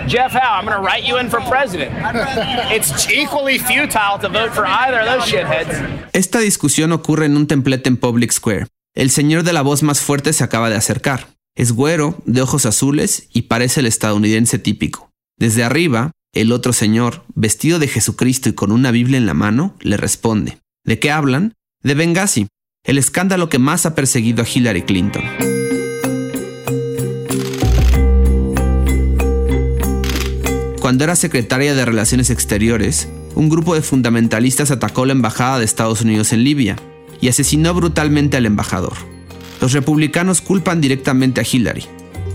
Jeff 0.07 0.31
Howe. 0.31 0.59
I'm 0.59 0.65
gonna 0.65 0.81
write 0.81 1.03
you 1.03 1.17
in 1.17 1.29
for 1.29 1.39
president. 1.41 1.91
It's 2.71 3.09
equally 3.09 3.57
futile 3.57 4.17
to 4.19 4.29
vote 4.29 4.51
for 4.53 4.65
either 4.65 4.99
of 4.99 5.05
those 5.05 5.25
shitheads. 5.29 5.73
Esta 6.13 6.39
discusión 6.39 6.91
ocurre 6.91 7.25
en 7.25 7.35
un 7.35 7.47
templete 7.47 7.87
en 7.87 7.97
Public 7.97 8.31
Square. 8.31 8.67
El 8.95 9.09
señor 9.09 9.43
de 9.43 9.53
la 9.53 9.61
voz 9.61 9.83
más 9.83 10.01
fuerte 10.01 10.33
se 10.33 10.43
acaba 10.43 10.69
de 10.69 10.75
acercar. 10.75 11.27
Es 11.55 11.73
güero, 11.73 12.15
de 12.25 12.41
ojos 12.41 12.65
azules 12.65 13.27
y 13.33 13.43
parece 13.43 13.81
el 13.81 13.85
estadounidense 13.85 14.57
típico. 14.57 15.11
Desde 15.41 15.63
arriba, 15.63 16.12
el 16.36 16.51
otro 16.51 16.71
señor, 16.71 17.24
vestido 17.33 17.79
de 17.79 17.88
Jesucristo 17.88 18.48
y 18.48 18.53
con 18.53 18.71
una 18.71 18.91
Biblia 18.91 19.17
en 19.17 19.25
la 19.25 19.33
mano, 19.33 19.75
le 19.81 19.98
responde. 19.98 20.60
¿De 20.86 21.00
qué 21.00 21.10
hablan? 21.10 21.55
De 21.81 21.95
Benghazi, 21.95 22.45
el 22.86 23.00
escándalo 23.00 23.50
que 23.50 23.57
más 23.57 23.88
ha 23.88 23.95
perseguido 23.95 24.43
a 24.43 24.48
Hillary 24.48 24.83
Clinton. 24.83 25.24
Cuando 30.79 31.05
era 31.05 31.15
secretaria 31.15 31.74
de 31.74 31.86
Relaciones 31.86 32.29
Exteriores, 32.29 33.10
un 33.33 33.50
grupo 33.50 33.74
de 33.74 33.81
fundamentalistas 33.81 34.69
atacó 34.69 35.07
la 35.07 35.13
embajada 35.13 35.57
de 35.57 35.65
Estados 35.65 36.01
Unidos 36.01 36.33
en 36.33 36.43
Libia 36.43 36.75
y 37.19 37.29
asesinó 37.29 37.74
brutalmente 37.74 38.38
al 38.38 38.45
embajador. 38.45 38.93
Los 39.60 39.74
republicanos 39.74 40.39
culpan 40.39 40.81
directamente 40.81 41.41
a 41.41 41.45
Hillary. 41.51 41.86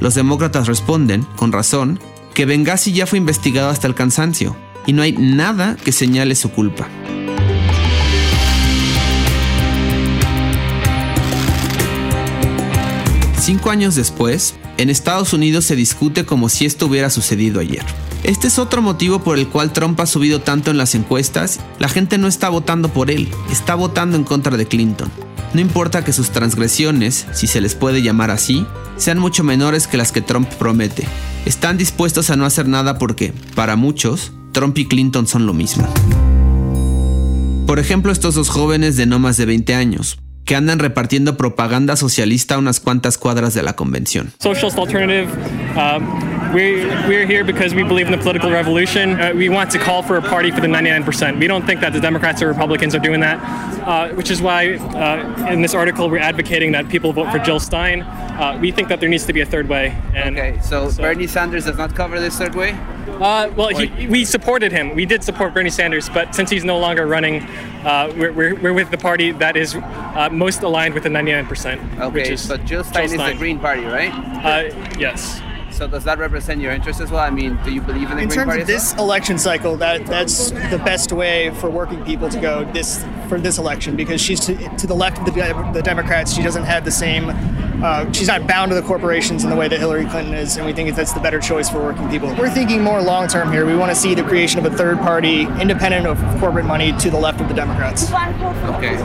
Los 0.00 0.16
demócratas 0.16 0.66
responden, 0.66 1.22
con 1.36 1.52
razón, 1.52 2.00
que 2.36 2.44
Benghazi 2.44 2.92
ya 2.92 3.06
fue 3.06 3.16
investigado 3.16 3.70
hasta 3.70 3.86
el 3.86 3.94
cansancio 3.94 4.54
y 4.84 4.92
no 4.92 5.00
hay 5.00 5.12
nada 5.12 5.74
que 5.82 5.90
señale 5.90 6.34
su 6.34 6.50
culpa. 6.50 6.86
Cinco 13.40 13.70
años 13.70 13.94
después, 13.94 14.54
en 14.76 14.90
Estados 14.90 15.32
Unidos 15.32 15.64
se 15.64 15.76
discute 15.76 16.26
como 16.26 16.50
si 16.50 16.66
esto 16.66 16.88
hubiera 16.88 17.08
sucedido 17.08 17.58
ayer. 17.58 17.84
Este 18.22 18.48
es 18.48 18.58
otro 18.58 18.82
motivo 18.82 19.20
por 19.20 19.38
el 19.38 19.48
cual 19.48 19.72
Trump 19.72 19.98
ha 20.00 20.06
subido 20.06 20.42
tanto 20.42 20.70
en 20.70 20.76
las 20.76 20.94
encuestas. 20.94 21.60
La 21.78 21.88
gente 21.88 22.18
no 22.18 22.28
está 22.28 22.50
votando 22.50 22.90
por 22.90 23.10
él, 23.10 23.30
está 23.50 23.74
votando 23.74 24.14
en 24.14 24.24
contra 24.24 24.58
de 24.58 24.66
Clinton. 24.66 25.10
No 25.54 25.60
importa 25.60 26.04
que 26.04 26.12
sus 26.12 26.30
transgresiones, 26.30 27.26
si 27.32 27.46
se 27.46 27.60
les 27.60 27.74
puede 27.74 28.02
llamar 28.02 28.30
así, 28.30 28.66
sean 28.96 29.18
mucho 29.18 29.44
menores 29.44 29.86
que 29.86 29.96
las 29.96 30.12
que 30.12 30.20
Trump 30.20 30.48
promete. 30.54 31.06
Están 31.44 31.78
dispuestos 31.78 32.30
a 32.30 32.36
no 32.36 32.44
hacer 32.44 32.68
nada 32.68 32.98
porque, 32.98 33.32
para 33.54 33.76
muchos, 33.76 34.32
Trump 34.52 34.76
y 34.78 34.86
Clinton 34.86 35.26
son 35.26 35.46
lo 35.46 35.52
mismo. 35.52 35.86
Por 37.66 37.78
ejemplo, 37.78 38.12
estos 38.12 38.34
dos 38.34 38.48
jóvenes 38.48 38.96
de 38.96 39.06
no 39.06 39.18
más 39.18 39.36
de 39.36 39.46
20 39.46 39.74
años, 39.74 40.18
que 40.46 40.54
andan 40.54 40.78
repartiendo 40.78 41.36
propaganda 41.36 41.96
socialista 41.96 42.54
a 42.54 42.58
unas 42.58 42.78
cuantas 42.78 43.18
cuadras 43.18 43.52
de 43.54 43.62
la 43.62 43.74
convención. 43.74 44.32
Socialist 44.38 44.78
alternative. 44.78 45.28
Um, 45.76 46.54
we, 46.54 46.86
we're 47.08 47.26
here 47.26 47.44
because 47.44 47.74
we 47.74 47.82
believe 47.82 48.06
in 48.06 48.12
the 48.12 48.22
political 48.22 48.50
revolution. 48.50 49.20
Uh, 49.20 49.32
we 49.34 49.48
want 49.48 49.70
to 49.72 49.78
call 49.78 50.02
for 50.02 50.16
a 50.16 50.22
party 50.22 50.52
for 50.52 50.60
the 50.60 50.68
99%. 50.68 51.40
We 51.40 51.48
don't 51.48 51.66
think 51.66 51.80
that 51.80 51.92
the 51.92 52.00
Democrats 52.00 52.40
or 52.40 52.48
Republicans 52.48 52.94
are 52.94 53.00
doing 53.00 53.20
that, 53.20 53.38
uh, 53.86 54.10
which 54.10 54.30
is 54.30 54.42
why 54.42 54.74
uh, 54.74 55.46
in 55.52 55.62
this 55.62 55.74
article 55.74 56.10
we're 56.10 56.18
advocating 56.18 56.72
that 56.72 56.88
people 56.88 57.12
vote 57.12 57.30
for 57.30 57.38
Jill 57.38 57.60
Stein. 57.60 58.02
Uh, 58.02 58.58
we 58.60 58.70
think 58.70 58.88
that 58.88 59.00
there 59.00 59.08
needs 59.08 59.24
to 59.26 59.32
be 59.32 59.40
a 59.40 59.46
third 59.46 59.68
way. 59.68 59.96
And 60.14 60.36
Okay, 60.36 60.60
so, 60.60 60.92
Bernie 60.92 61.26
Sanders 61.26 61.64
does 61.64 61.78
not 61.78 61.94
cover 61.94 62.20
this 62.20 62.36
third 62.36 62.54
way? 62.54 62.72
Uh, 63.06 63.50
well, 63.56 63.68
he, 63.68 64.08
we 64.08 64.24
supported 64.24 64.72
him. 64.72 64.94
We 64.94 65.06
did 65.06 65.24
support 65.24 65.54
Bernie 65.54 65.70
Sanders, 65.70 66.08
but 66.10 66.34
since 66.34 66.50
he's 66.50 66.64
no 66.64 66.78
longer 66.78 67.06
running, 67.06 67.42
uh, 67.86 68.12
we're, 68.16 68.32
we're, 68.32 68.54
we're 68.56 68.74
with 68.74 68.90
the 68.90 68.98
party 68.98 69.32
that 69.32 69.56
is 69.56 69.74
uh, 69.76 70.28
most 70.30 70.62
aligned 70.62 70.92
with 70.92 71.04
the 71.04 71.08
99%. 71.08 72.12
which 72.12 72.24
Okay, 72.24 72.32
is 72.34 72.46
but 72.46 72.64
Jill 72.64 72.84
Stein 72.84 73.04
is 73.04 73.12
the 73.12 73.34
Green 73.38 73.58
Party, 73.58 73.84
right? 73.84 74.12
Uh, 74.12 74.98
yes. 74.98 75.40
So 75.76 75.86
does 75.86 76.04
that 76.04 76.18
represent 76.18 76.62
your 76.62 76.72
interest 76.72 77.02
as 77.02 77.10
well? 77.10 77.20
I 77.20 77.28
mean, 77.28 77.58
do 77.62 77.70
you 77.70 77.82
believe 77.82 78.10
in 78.10 78.16
the 78.16 78.22
In 78.22 78.28
Green 78.28 78.38
terms 78.38 78.48
Party 78.48 78.62
of 78.62 78.70
as 78.70 78.92
this 78.92 78.94
election 78.94 79.36
cycle, 79.36 79.76
that 79.76 80.06
that's 80.06 80.50
the 80.50 80.80
best 80.82 81.12
way 81.12 81.50
for 81.50 81.68
working 81.68 82.02
people 82.02 82.30
to 82.30 82.40
go 82.40 82.64
this 82.72 83.04
for 83.28 83.38
this 83.38 83.58
election 83.58 83.94
because 83.94 84.18
she's 84.18 84.40
to, 84.40 84.56
to 84.78 84.86
the 84.86 84.94
left 84.94 85.18
of 85.18 85.26
the, 85.26 85.70
the 85.74 85.82
Democrats. 85.82 86.32
She 86.32 86.42
doesn't 86.42 86.64
have 86.64 86.86
the 86.86 86.90
same. 86.90 87.28
Uh, 87.82 88.10
she's 88.12 88.28
not 88.28 88.46
bound 88.46 88.70
to 88.70 88.74
the 88.74 88.82
corporations 88.82 89.44
in 89.44 89.50
the 89.50 89.56
way 89.56 89.68
that 89.68 89.78
Hillary 89.78 90.06
Clinton 90.06 90.34
is, 90.34 90.56
and 90.56 90.64
we 90.64 90.72
think 90.72 90.94
that's 90.96 91.12
the 91.12 91.20
better 91.20 91.38
choice 91.38 91.68
for 91.68 91.82
working 91.82 92.08
people. 92.08 92.34
We're 92.36 92.50
thinking 92.50 92.82
more 92.82 93.02
long 93.02 93.28
term 93.28 93.52
here. 93.52 93.66
We 93.66 93.76
want 93.76 93.90
to 93.90 93.96
see 93.96 94.14
the 94.14 94.22
creation 94.22 94.58
of 94.64 94.72
a 94.72 94.76
third 94.76 94.98
party, 94.98 95.42
independent 95.42 96.06
of 96.06 96.18
corporate 96.40 96.64
money, 96.64 96.92
to 96.98 97.10
the 97.10 97.18
left 97.18 97.40
of 97.40 97.48
the 97.48 97.54
Democrats. 97.54 98.10
Okay. 98.10 98.96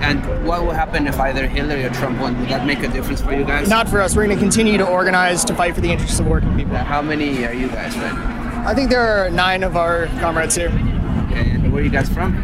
And 0.00 0.46
what 0.46 0.62
will 0.62 0.72
happen 0.72 1.06
if 1.06 1.18
either 1.18 1.46
Hillary 1.46 1.84
or 1.84 1.90
Trump 1.90 2.20
won? 2.20 2.38
Would 2.40 2.48
that 2.50 2.66
make 2.66 2.80
a 2.80 2.88
difference 2.88 3.22
for 3.22 3.32
you 3.32 3.44
guys? 3.44 3.68
Not 3.68 3.88
for 3.88 4.00
us. 4.00 4.14
We're 4.14 4.26
going 4.26 4.36
to 4.36 4.42
continue 4.42 4.76
to 4.78 4.86
organize 4.86 5.44
to 5.46 5.54
fight 5.54 5.74
for 5.74 5.80
the 5.80 5.90
interests 5.90 6.20
of 6.20 6.26
working 6.26 6.54
people. 6.56 6.76
How 6.76 7.00
many 7.00 7.44
are 7.46 7.54
you 7.54 7.68
guys 7.68 7.94
with? 7.94 8.04
I 8.04 8.74
think 8.74 8.90
there 8.90 9.00
are 9.00 9.30
nine 9.30 9.62
of 9.62 9.76
our 9.76 10.06
comrades 10.20 10.54
here. 10.54 10.68
Okay, 10.68 11.50
and 11.50 11.72
where 11.72 11.80
are 11.80 11.84
you 11.84 11.90
guys 11.90 12.08
from? 12.08 12.36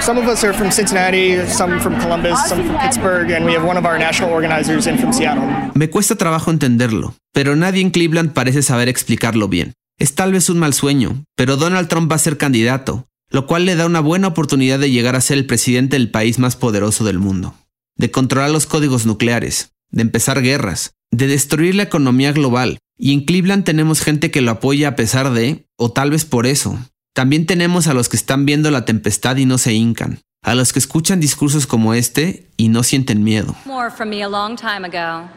Some 0.00 0.20
of 0.20 0.28
us 0.28 0.44
are 0.44 0.52
from 0.52 0.70
Cincinnati, 0.70 1.46
some 1.46 1.80
from 1.80 1.98
Columbus, 1.98 2.38
some 2.48 2.62
from 2.62 2.78
Pittsburgh, 2.78 3.30
and 3.30 3.46
we 3.46 3.54
have 3.54 3.66
one 3.66 3.78
of 3.78 3.86
our 3.86 3.98
national 3.98 4.30
organizers 4.30 4.86
in 4.86 4.98
from 4.98 5.12
Seattle. 5.12 5.44
Me 5.74 5.88
cuesta 5.88 6.16
trabajo 6.16 6.50
entenderlo, 6.50 7.14
pero 7.32 7.56
nadie 7.56 7.80
en 7.80 7.90
Cleveland 7.90 8.32
parece 8.32 8.62
saber 8.62 8.88
explicarlo 8.88 9.48
bien. 9.48 9.72
Es 9.98 10.14
tal 10.14 10.32
vez 10.32 10.50
un 10.50 10.58
mal 10.58 10.74
sueño, 10.74 11.24
pero 11.36 11.56
Donald 11.56 11.88
Trump 11.88 12.10
va 12.10 12.16
a 12.16 12.18
ser 12.18 12.36
candidato, 12.36 13.06
lo 13.30 13.46
cual 13.46 13.64
le 13.64 13.76
da 13.76 13.86
una 13.86 14.00
buena 14.00 14.28
oportunidad 14.28 14.78
de 14.78 14.90
llegar 14.90 15.16
a 15.16 15.20
ser 15.20 15.38
el 15.38 15.46
presidente 15.46 15.96
del 15.96 16.10
país 16.10 16.38
más 16.38 16.56
poderoso 16.56 17.04
del 17.04 17.18
mundo, 17.18 17.54
de 17.96 18.10
controlar 18.10 18.50
los 18.50 18.66
códigos 18.66 19.06
nucleares, 19.06 19.72
de 19.90 20.02
empezar 20.02 20.42
guerras, 20.42 20.92
de 21.10 21.28
destruir 21.28 21.74
la 21.76 21.84
economía 21.84 22.32
global 22.32 22.78
Y 22.96 23.12
en 23.12 23.24
Cleveland 23.24 23.64
tenemos 23.64 24.00
gente 24.00 24.30
que 24.30 24.40
lo 24.40 24.52
apoya 24.52 24.88
a 24.88 24.96
pesar 24.96 25.32
de, 25.32 25.66
o 25.76 25.90
tal 25.90 26.10
vez 26.10 26.24
por 26.24 26.46
eso. 26.46 26.78
También 27.14 27.46
tenemos 27.46 27.86
a 27.86 27.94
los 27.94 28.08
que 28.08 28.16
están 28.16 28.44
viendo 28.44 28.72
la 28.72 28.84
tempestad 28.84 29.36
y 29.36 29.46
no 29.46 29.56
se 29.56 29.72
hincan, 29.72 30.18
a 30.42 30.56
los 30.56 30.72
que 30.72 30.80
escuchan 30.80 31.20
discursos 31.20 31.64
como 31.64 31.94
este 31.94 32.48
y 32.56 32.68
no 32.68 32.82
sienten 32.82 33.22
miedo. 33.22 33.54
more 33.64 33.88
from 33.88 34.10
me 34.10 34.22
a 34.22 34.28
long 34.28 34.56
time 34.56 34.84
ago. 34.84 35.28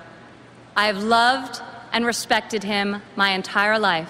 I 0.75 0.87
have 0.87 1.03
loved 1.03 1.61
and 1.93 2.03
respected 2.03 2.63
him 2.63 2.99
my 3.15 3.29
entire 3.29 3.77
life, 3.77 4.09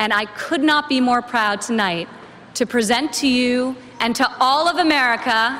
and 0.00 0.12
I 0.12 0.26
could 0.26 0.60
not 0.60 0.88
be 0.88 1.00
more 1.00 1.22
proud 1.22 1.60
tonight 1.60 2.08
to 2.54 2.66
present 2.66 3.12
to 3.20 3.28
you 3.28 3.76
and 4.00 4.16
to 4.16 4.28
all 4.40 4.66
of 4.68 4.78
America 4.78 5.56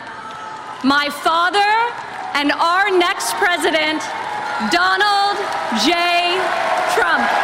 my 0.83 1.09
father 1.09 1.71
and 2.35 2.51
our 2.51 2.91
next 2.91 3.35
president, 3.35 4.03
Donald 4.73 5.37
J. 5.87 5.95
Trump. 6.95 7.38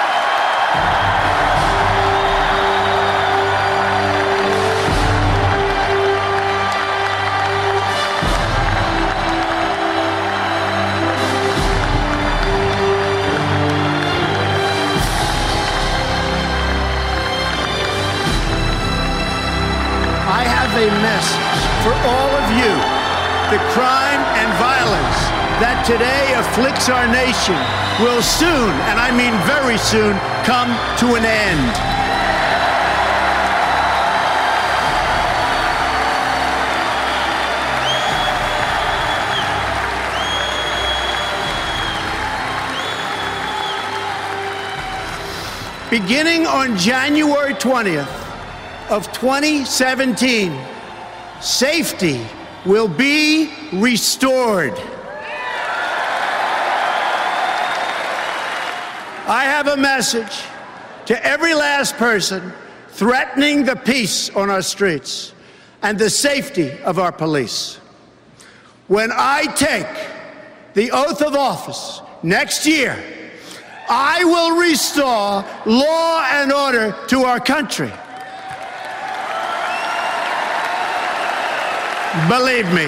For 21.84 21.92
all 21.92 22.30
of 22.40 22.48
you. 22.56 22.72
The 23.52 23.60
crime 23.76 24.22
and 24.40 24.48
violence 24.56 25.20
that 25.60 25.84
today 25.84 26.32
afflicts 26.32 26.88
our 26.88 27.06
nation 27.06 27.60
will 28.00 28.22
soon, 28.22 28.72
and 28.88 28.98
I 28.98 29.12
mean 29.12 29.36
very 29.44 29.76
soon, 29.76 30.16
come 30.48 30.72
to 30.96 31.14
an 31.14 31.26
end. 31.28 31.60
Beginning 45.90 46.46
on 46.46 46.78
January 46.78 47.52
20th 47.52 48.08
of 48.88 49.12
2017, 49.12 50.73
safety 51.40 52.26
will 52.64 52.88
be 52.88 53.52
restored. 53.72 54.74
I 59.26 59.44
have 59.44 59.68
a 59.68 59.76
message 59.76 60.42
to 61.06 61.26
every 61.26 61.54
last 61.54 61.96
person 61.96 62.52
threatening 62.88 63.64
the 63.64 63.76
peace 63.76 64.30
on 64.30 64.50
our 64.50 64.62
streets 64.62 65.32
and 65.82 65.98
the 65.98 66.10
safety 66.10 66.72
of 66.82 66.98
our 66.98 67.12
police. 67.12 67.76
When 68.86 69.10
I 69.12 69.46
take 69.54 69.86
the 70.74 70.90
oath 70.90 71.22
of 71.22 71.34
office 71.34 72.02
next 72.22 72.66
year, 72.66 73.02
I 73.88 74.24
will 74.24 74.60
restore 74.60 75.44
law 75.66 76.26
and 76.30 76.52
order 76.52 76.96
to 77.08 77.24
our 77.24 77.40
country. 77.40 77.92
Believe 82.28 82.66
me, 82.72 82.86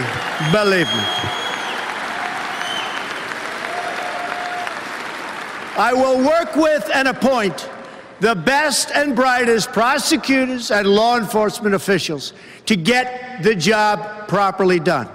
believe 0.52 0.86
me. 0.86 1.02
I 5.76 5.92
will 5.92 6.24
work 6.24 6.54
with 6.54 6.88
and 6.94 7.08
appoint 7.08 7.68
the 8.20 8.36
best 8.36 8.92
and 8.94 9.16
brightest 9.16 9.72
prosecutors 9.72 10.70
and 10.70 10.86
law 10.86 11.18
enforcement 11.18 11.74
officials 11.74 12.34
to 12.66 12.76
get 12.76 13.42
the 13.42 13.56
job 13.56 14.28
properly 14.28 14.78
done. 14.78 15.08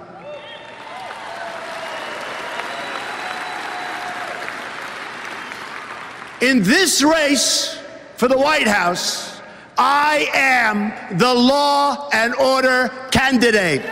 In 6.42 6.62
this 6.62 7.02
race 7.02 7.78
for 8.16 8.28
the 8.28 8.36
White 8.36 8.68
House, 8.68 9.40
I 9.78 10.28
am 10.34 11.18
the 11.18 11.32
law 11.32 12.10
and 12.12 12.34
order 12.34 12.88
candidate. 13.10 13.82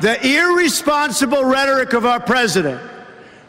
The 0.00 0.24
irresponsible 0.26 1.44
rhetoric 1.44 1.94
of 1.94 2.04
our 2.04 2.20
president, 2.20 2.80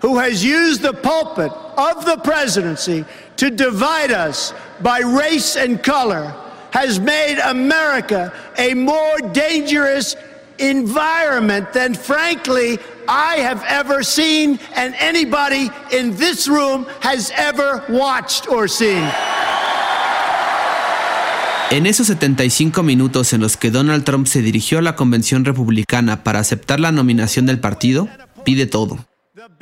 who 0.01 0.17
has 0.17 0.43
used 0.43 0.81
the 0.81 0.93
pulpit 0.93 1.51
of 1.51 2.05
the 2.05 2.17
presidency 2.23 3.03
to 3.37 3.49
divide 3.49 4.11
us 4.11 4.53
by 4.81 4.99
race 4.99 5.57
and 5.57 5.83
color, 5.83 6.33
has 6.71 6.99
made 6.99 7.39
America 7.39 8.33
a 8.57 8.73
more 8.73 9.17
dangerous 9.33 10.15
environment 10.59 11.73
than, 11.73 11.93
frankly, 11.93 12.79
I 13.07 13.37
have 13.37 13.63
ever 13.67 14.03
seen 14.03 14.59
and 14.75 14.95
anybody 14.95 15.69
in 15.91 16.15
this 16.15 16.47
room 16.47 16.85
has 17.01 17.31
ever 17.35 17.83
watched 17.89 18.47
or 18.49 18.67
seen. 18.67 19.11
En 21.69 21.85
esos 21.85 22.07
75 22.07 22.81
minutos 22.81 23.33
en 23.33 23.41
los 23.41 23.57
que 23.57 23.71
Donald 23.71 24.05
Trump 24.05 24.25
se 24.25 24.41
dirigió 24.41 24.79
a 24.79 24.81
la 24.81 24.95
convención 24.95 25.43
republicana 25.43 26.23
para 26.23 26.39
aceptar 26.39 26.79
la 26.79 26.93
nominación 26.93 27.45
del 27.45 27.59
partido, 27.59 28.07
pide 28.45 28.67
todo. 28.67 29.05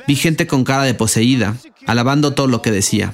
Vi 0.06 0.14
gente 0.14 0.46
con 0.46 0.62
cara 0.62 0.84
de 0.84 0.94
poseída, 0.94 1.56
alabando 1.84 2.32
todo 2.32 2.46
lo 2.46 2.62
que 2.62 2.70
decía. 2.70 3.12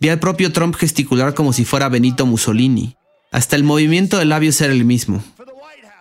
Vi 0.00 0.10
al 0.10 0.20
propio 0.20 0.52
Trump 0.52 0.76
gesticular 0.76 1.32
como 1.32 1.54
si 1.54 1.64
fuera 1.64 1.88
Benito 1.88 2.26
Mussolini. 2.26 2.94
Hasta 3.32 3.56
el 3.56 3.64
movimiento 3.64 4.18
de 4.18 4.26
labios 4.26 4.60
era 4.60 4.74
el 4.74 4.84
mismo. 4.84 5.24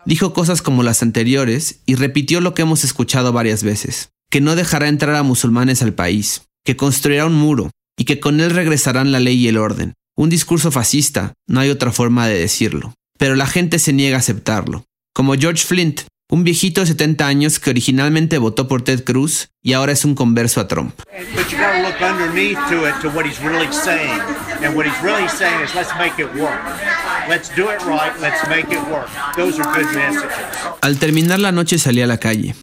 Dijo 0.06 0.34
cosas 0.34 0.62
como 0.62 0.84
las 0.84 1.02
anteriores 1.02 1.80
y 1.86 1.96
repitió 1.96 2.42
lo 2.42 2.54
que 2.54 2.64
hemos 2.64 2.84
escuchado 2.84 3.32
varias 3.32 3.64
veces, 3.64 4.12
que 4.30 4.42
no 4.42 4.58
dejará 4.58 4.90
entrar 4.90 5.16
a 5.16 5.24
musulmanes 5.24 5.82
al 5.82 5.94
país, 5.94 6.42
que 6.66 6.76
construirá 6.76 7.26
un 7.26 7.36
muro 7.36 7.72
y 7.98 8.04
que 8.04 8.20
con 8.20 8.42
él 8.42 8.50
regresarán 8.50 9.14
la 9.14 9.22
ley 9.22 9.38
y 9.38 9.48
el 9.48 9.58
orden. 9.58 9.94
Un 10.20 10.30
discurso 10.30 10.70
fascista, 10.70 11.32
no 11.48 11.62
hay 11.62 11.70
otra 11.70 11.94
forma 11.94 12.28
de 12.28 12.38
decirlo. 12.38 12.94
Pero 13.18 13.36
la 13.36 13.48
gente 13.48 13.80
se 13.80 13.94
niega 13.94 14.18
a 14.18 14.20
aceptarlo. 14.20 14.84
Como 15.16 15.36
George 15.36 15.64
Flint, 15.66 16.02
un 16.30 16.44
viejito 16.44 16.82
de 16.82 16.88
70 16.88 17.26
años 17.26 17.58
que 17.58 17.70
originalmente 17.70 18.38
votó 18.38 18.68
por 18.68 18.82
Ted 18.82 19.06
Cruz 19.06 19.48
y 19.64 19.72
ahora 19.72 19.94
es 19.94 20.04
un 20.04 20.16
converso 20.16 20.60
a 20.60 20.68
Trump. 20.68 20.94
But 21.34 21.50
you 21.50 21.58
gotta 21.58 21.84
look 21.84 22.02
underneath 22.02 22.58
to 22.68 22.86
it 22.86 22.96
to 23.02 23.08
what 23.12 23.26
he's 23.26 23.40
really 23.42 23.72
saying. 23.72 24.20
And 24.62 24.76
what 24.76 24.86
he's 24.86 25.02
really 25.02 25.30
saying 25.30 25.64
is 25.64 25.74
let's 25.74 25.96
make 25.98 26.22
it 26.22 26.28
work. 26.36 26.60
Let's 27.30 27.50
do 27.56 27.70
it 27.72 27.80
right, 27.86 28.12
let's 28.20 28.46
make 28.50 28.68
it 28.76 28.84
work. 28.92 29.08
Those 29.38 29.58
are 29.58 29.74
good 29.74 29.96
messages. 29.96 30.36
Al 30.82 31.00
terminar 31.00 31.40
la 31.40 31.54
noche 31.54 31.80
salí 31.80 32.02
a 32.02 32.08
la 32.08 32.18
calle. 32.18 32.56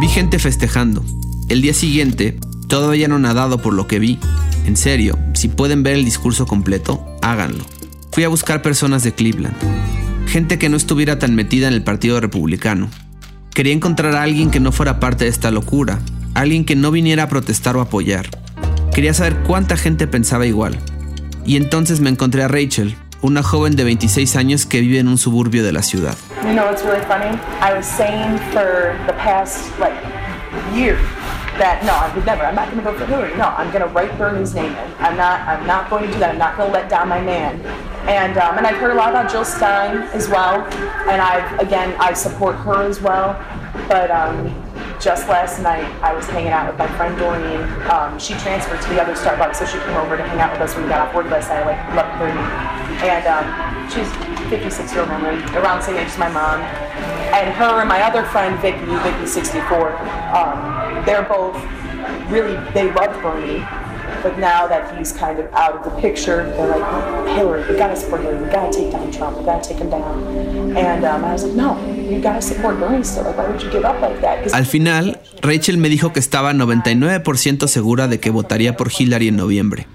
Vi 0.00 0.08
gente 0.08 0.40
festejando. 0.40 1.04
El 1.48 1.62
día 1.62 1.72
siguiente, 1.72 2.38
todavía 2.68 3.08
no 3.08 3.18
nadado 3.18 3.56
por 3.56 3.72
lo 3.72 3.86
que 3.86 3.98
vi. 3.98 4.18
En 4.66 4.76
serio, 4.76 5.18
si 5.32 5.48
pueden 5.48 5.82
ver 5.82 5.94
el 5.94 6.04
discurso 6.04 6.46
completo, 6.46 7.02
háganlo. 7.22 7.64
Fui 8.12 8.22
a 8.24 8.28
buscar 8.28 8.60
personas 8.60 9.02
de 9.02 9.14
Cleveland. 9.14 9.56
Gente 10.26 10.58
que 10.58 10.68
no 10.68 10.76
estuviera 10.76 11.18
tan 11.18 11.34
metida 11.34 11.66
en 11.66 11.72
el 11.72 11.82
Partido 11.82 12.20
Republicano. 12.20 12.90
Quería 13.54 13.72
encontrar 13.72 14.14
a 14.14 14.24
alguien 14.24 14.50
que 14.50 14.60
no 14.60 14.72
fuera 14.72 15.00
parte 15.00 15.24
de 15.24 15.30
esta 15.30 15.50
locura. 15.50 16.00
Alguien 16.34 16.66
que 16.66 16.76
no 16.76 16.90
viniera 16.90 17.22
a 17.22 17.28
protestar 17.30 17.78
o 17.78 17.80
apoyar. 17.80 18.28
Quería 18.92 19.14
saber 19.14 19.38
cuánta 19.38 19.78
gente 19.78 20.06
pensaba 20.06 20.44
igual. 20.44 20.78
Y 21.46 21.56
entonces 21.56 22.00
me 22.00 22.10
encontré 22.10 22.42
a 22.42 22.48
Rachel, 22.48 22.94
una 23.22 23.42
joven 23.42 23.74
de 23.74 23.84
26 23.84 24.36
años 24.36 24.66
que 24.66 24.82
vive 24.82 24.98
en 24.98 25.08
un 25.08 25.16
suburbio 25.16 25.64
de 25.64 25.72
la 25.72 25.82
ciudad. 25.82 26.14
I 31.58 31.60
that 31.60 31.84
no, 31.84 31.90
I 31.90 32.14
would 32.14 32.24
never. 32.24 32.44
I'm 32.44 32.54
not 32.54 32.70
going 32.70 32.78
to 32.78 32.90
vote 32.90 32.98
for 32.98 33.06
Hillary. 33.06 33.36
No, 33.36 33.50
I'm 33.50 33.70
going 33.72 33.82
to 33.82 33.90
write 33.90 34.16
Bernie's 34.16 34.54
name 34.54 34.70
in. 34.70 34.94
I'm 35.02 35.16
not. 35.16 35.40
I'm 35.42 35.66
not 35.66 35.90
going 35.90 36.06
to 36.06 36.12
do 36.12 36.18
that. 36.20 36.30
I'm 36.30 36.38
not 36.38 36.56
going 36.56 36.68
to 36.68 36.72
let 36.72 36.88
down 36.88 37.08
my 37.08 37.20
man. 37.20 37.60
And 38.06 38.38
um, 38.38 38.58
and 38.58 38.66
I've 38.66 38.76
heard 38.76 38.92
a 38.92 38.94
lot 38.94 39.10
about 39.10 39.30
Jill 39.30 39.44
Stein 39.44 40.06
as 40.14 40.28
well. 40.28 40.62
And 41.10 41.20
I've 41.20 41.58
again 41.58 41.96
I 41.98 42.12
support 42.12 42.54
her 42.62 42.86
as 42.86 43.00
well. 43.00 43.34
But 43.88 44.10
um, 44.10 44.54
just 45.00 45.28
last 45.28 45.60
night 45.60 45.86
I 46.02 46.14
was 46.14 46.26
hanging 46.26 46.54
out 46.54 46.70
with 46.70 46.78
my 46.78 46.88
friend 46.96 47.18
Doreen. 47.18 47.66
Um, 47.90 48.18
she 48.18 48.34
transferred 48.34 48.80
to 48.80 48.88
the 48.90 49.02
other 49.02 49.14
Starbucks, 49.14 49.56
so 49.56 49.66
she 49.66 49.78
came 49.78 49.96
over 49.96 50.16
to 50.16 50.22
hang 50.22 50.38
out 50.38 50.52
with 50.52 50.62
us 50.62 50.74
when 50.74 50.84
we 50.84 50.88
got 50.90 51.08
off 51.08 51.14
work 51.14 51.26
last 51.26 51.50
night, 51.50 51.66
like 51.66 51.82
11:30. 51.90 52.38
And 53.02 53.26
um, 53.26 53.46
she's 53.90 54.06
56 54.48 54.92
year 54.92 55.02
old 55.02 55.10
woman, 55.10 55.42
around 55.56 55.78
the 55.78 55.90
same 55.90 55.96
age 55.96 56.06
as 56.06 56.18
my 56.18 56.30
mom. 56.30 56.62
And 57.34 57.52
her 57.54 57.80
and 57.80 57.88
my 57.88 58.02
other 58.02 58.24
friend, 58.24 58.58
Vicky, 58.60 58.78
Vicky 59.02 59.26
64, 59.26 59.92
um, 60.34 60.77
they're 61.08 61.22
both 61.22 61.56
really, 62.28 62.56
they 62.72 62.92
loved 62.92 63.22
Bernie. 63.22 63.64
But 64.22 64.38
now 64.38 64.66
that 64.66 64.96
he's 64.96 65.12
kind 65.12 65.38
of 65.38 65.46
out 65.52 65.74
of 65.76 65.84
the 65.84 66.00
picture, 66.00 66.44
they're 66.56 66.76
like, 66.76 67.36
Hillary, 67.36 67.62
we 67.70 67.78
gotta 67.78 67.96
support 67.96 68.22
Hillary, 68.22 68.44
we 68.44 68.50
gotta 68.50 68.72
take 68.72 68.90
down 68.90 69.10
Trump, 69.10 69.38
we 69.38 69.44
gotta 69.44 69.66
take 69.66 69.78
him 69.78 69.90
down. 69.90 70.76
And 70.76 71.04
um, 71.04 71.24
I 71.24 71.32
was 71.32 71.44
like, 71.44 71.54
no, 71.54 71.78
you 71.86 72.20
gotta 72.20 72.42
support 72.42 72.78
Bernie 72.80 73.04
still. 73.04 73.24
Like, 73.24 73.38
why 73.38 73.48
would 73.48 73.62
you 73.62 73.70
give 73.70 73.84
up 73.84 74.00
like 74.00 74.20
that? 74.20 74.52
Al 74.52 74.66
final, 74.66 75.18
Rachel 75.42 75.78
me 75.78 75.88
dijo 75.88 76.12
que 76.12 76.20
estaba 76.20 76.52
99% 76.52 77.68
segura 77.68 78.08
de 78.08 78.18
que 78.18 78.30
votaría 78.30 78.76
por 78.76 78.90
Hillary 78.90 79.28
en 79.28 79.36
noviembre. 79.36 79.86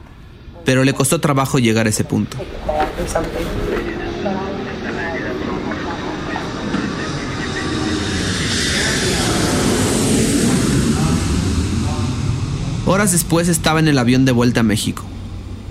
Pero 0.64 0.84
le 0.84 0.94
costó 0.94 1.20
trabajo 1.20 1.60
llegar 1.60 1.88
a 1.88 1.90
ese 1.90 2.06
punto. 2.06 2.38
Horas 12.86 13.14
después 13.14 13.48
estaba 13.48 13.80
en 13.80 13.88
el 13.88 13.98
avión 13.98 14.26
de 14.26 14.34
vuelta 14.34 14.60
a 14.60 14.64
México. 14.64 15.04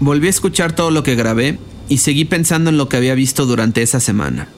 Volví 0.01 0.29
a 0.29 0.31
escuchar 0.31 0.75
todo 0.75 0.91
lo 0.91 1.03
que 1.03 1.15
grabé 1.15 1.59
y 1.89 1.99
seguí 1.99 2.25
pensando 2.25 2.71
en 2.71 2.79
lo 2.79 2.89
que 2.89 2.97
había 2.97 3.15
visto 3.15 3.45
durante 3.45 3.83
esa 3.83 4.01
semana. 4.01 4.49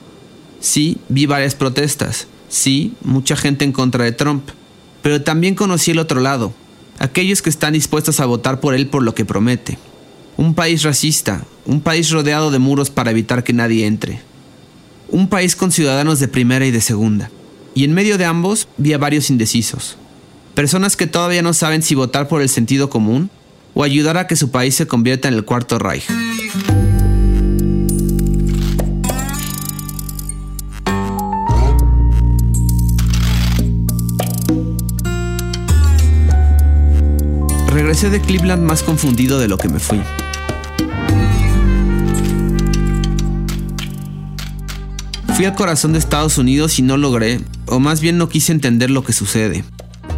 Sí, 0.61 0.97
vi 1.09 1.25
varias 1.25 1.53
protestas. 1.53 2.27
Sí, 2.47 2.93
mucha 3.03 3.35
gente 3.35 3.65
en 3.65 3.73
contra 3.73 4.05
de 4.05 4.13
Trump. 4.13 4.47
Pero 5.01 5.21
también 5.21 5.55
conocí 5.55 5.91
el 5.91 5.99
otro 5.99 6.21
lado. 6.21 6.53
Aquellos 6.97 7.41
que 7.41 7.49
están 7.49 7.73
dispuestos 7.73 8.21
a 8.21 8.25
votar 8.25 8.61
por 8.61 8.73
él 8.73 8.87
por 8.87 9.03
lo 9.03 9.13
que 9.13 9.25
promete. 9.25 9.77
Un 10.37 10.53
país 10.53 10.83
racista, 10.83 11.43
un 11.65 11.81
país 11.81 12.09
rodeado 12.09 12.51
de 12.51 12.59
muros 12.59 12.89
para 12.89 13.11
evitar 13.11 13.43
que 13.43 13.51
nadie 13.51 13.85
entre. 13.85 14.21
Un 15.09 15.27
país 15.27 15.57
con 15.57 15.73
ciudadanos 15.73 16.21
de 16.21 16.29
primera 16.29 16.65
y 16.65 16.71
de 16.71 16.79
segunda. 16.79 17.29
Y 17.73 17.83
en 17.83 17.93
medio 17.93 18.17
de 18.17 18.23
ambos 18.23 18.69
vi 18.77 18.93
a 18.93 18.97
varios 18.97 19.29
indecisos. 19.29 19.97
Personas 20.55 20.95
que 20.95 21.05
todavía 21.05 21.41
no 21.41 21.53
saben 21.53 21.83
si 21.83 21.95
votar 21.95 22.29
por 22.29 22.41
el 22.41 22.47
sentido 22.47 22.89
común 22.89 23.29
o 23.73 23.83
ayudar 23.83 24.17
a 24.17 24.25
que 24.25 24.37
su 24.37 24.51
país 24.51 24.73
se 24.73 24.87
convierta 24.87 25.27
en 25.27 25.33
el 25.33 25.43
cuarto 25.43 25.77
Reich. 25.79 26.05
Regresé 37.67 38.09
de 38.09 38.21
Cleveland 38.21 38.63
más 38.63 38.81
confundido 38.81 39.39
de 39.39 39.49
lo 39.49 39.57
que 39.57 39.67
me 39.67 39.79
fui. 39.79 40.01
Fui 45.35 45.43
al 45.43 45.53
corazón 45.53 45.91
de 45.91 45.99
Estados 45.99 46.37
Unidos 46.37 46.79
y 46.79 46.81
no 46.81 46.95
logré, 46.95 47.41
o 47.65 47.81
más 47.81 47.99
bien 47.99 48.17
no 48.17 48.29
quise 48.29 48.53
entender 48.53 48.89
lo 48.89 49.03
que 49.03 49.11
sucede. 49.11 49.65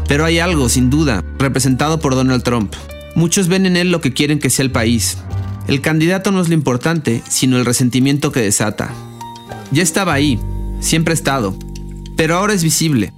Pero 0.07 0.25
hay 0.25 0.39
algo, 0.39 0.69
sin 0.69 0.89
duda, 0.89 1.23
representado 1.37 1.99
por 1.99 2.15
Donald 2.15 2.43
Trump. 2.43 2.73
Muchos 3.15 3.47
ven 3.47 3.65
en 3.65 3.77
él 3.77 3.91
lo 3.91 4.01
que 4.01 4.13
quieren 4.13 4.39
que 4.39 4.49
sea 4.49 4.63
el 4.63 4.71
país. 4.71 5.17
El 5.67 5.81
candidato 5.81 6.31
no 6.31 6.41
es 6.41 6.47
lo 6.47 6.53
importante, 6.53 7.21
sino 7.27 7.57
el 7.57 7.65
resentimiento 7.65 8.31
que 8.31 8.41
desata. 8.41 8.89
Ya 9.71 9.83
estaba 9.83 10.13
ahí, 10.13 10.39
siempre 10.79 11.11
ha 11.11 11.15
estado, 11.15 11.57
pero 12.15 12.37
ahora 12.37 12.53
es 12.53 12.63
visible 12.63 13.11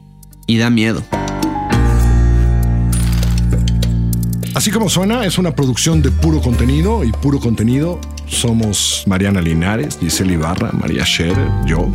y 0.48 0.58
da 0.58 0.70
miedo. 0.70 1.04
Así 4.56 4.72
como 4.72 4.90
suena, 4.90 5.26
es 5.26 5.38
una 5.38 5.56
producción 5.56 6.02
de 6.02 6.10
puro 6.10 6.42
contenido 6.42 7.04
y 7.04 7.12
puro 7.12 7.40
contenido 7.40 8.00
somos 8.28 9.04
Mariana 9.06 9.42
Linares, 9.42 9.98
Giselle 10.00 10.34
Ibarra, 10.34 10.72
María 10.72 11.06
Scherer, 11.06 11.48
yo. 11.66 11.90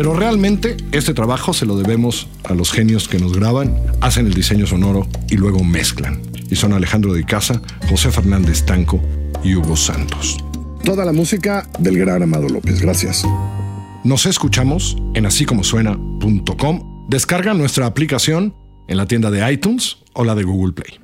Pero 0.00 0.14
realmente 0.14 0.78
este 0.92 1.12
trabajo 1.12 1.52
se 1.52 1.66
lo 1.66 1.76
debemos 1.76 2.26
a 2.44 2.54
los 2.54 2.72
genios 2.72 3.06
que 3.06 3.18
nos 3.18 3.36
graban, 3.36 3.76
hacen 4.00 4.26
el 4.26 4.32
diseño 4.32 4.66
sonoro 4.66 5.06
y 5.28 5.36
luego 5.36 5.62
mezclan. 5.62 6.22
Y 6.48 6.56
son 6.56 6.72
Alejandro 6.72 7.12
de 7.12 7.22
Casa, 7.26 7.60
José 7.90 8.10
Fernández 8.10 8.64
Tanco 8.64 8.98
y 9.44 9.56
Hugo 9.56 9.76
Santos. 9.76 10.38
Toda 10.84 11.04
la 11.04 11.12
música 11.12 11.68
del 11.78 11.98
gran 11.98 12.22
Amado 12.22 12.48
López, 12.48 12.80
gracias. 12.80 13.26
Nos 14.02 14.24
escuchamos 14.24 14.96
en 15.12 15.26
asícomosuena.com. 15.26 17.06
Descarga 17.10 17.52
nuestra 17.52 17.84
aplicación 17.84 18.54
en 18.88 18.96
la 18.96 19.04
tienda 19.04 19.30
de 19.30 19.52
iTunes 19.52 19.98
o 20.14 20.24
la 20.24 20.34
de 20.34 20.44
Google 20.44 20.72
Play. 20.72 20.99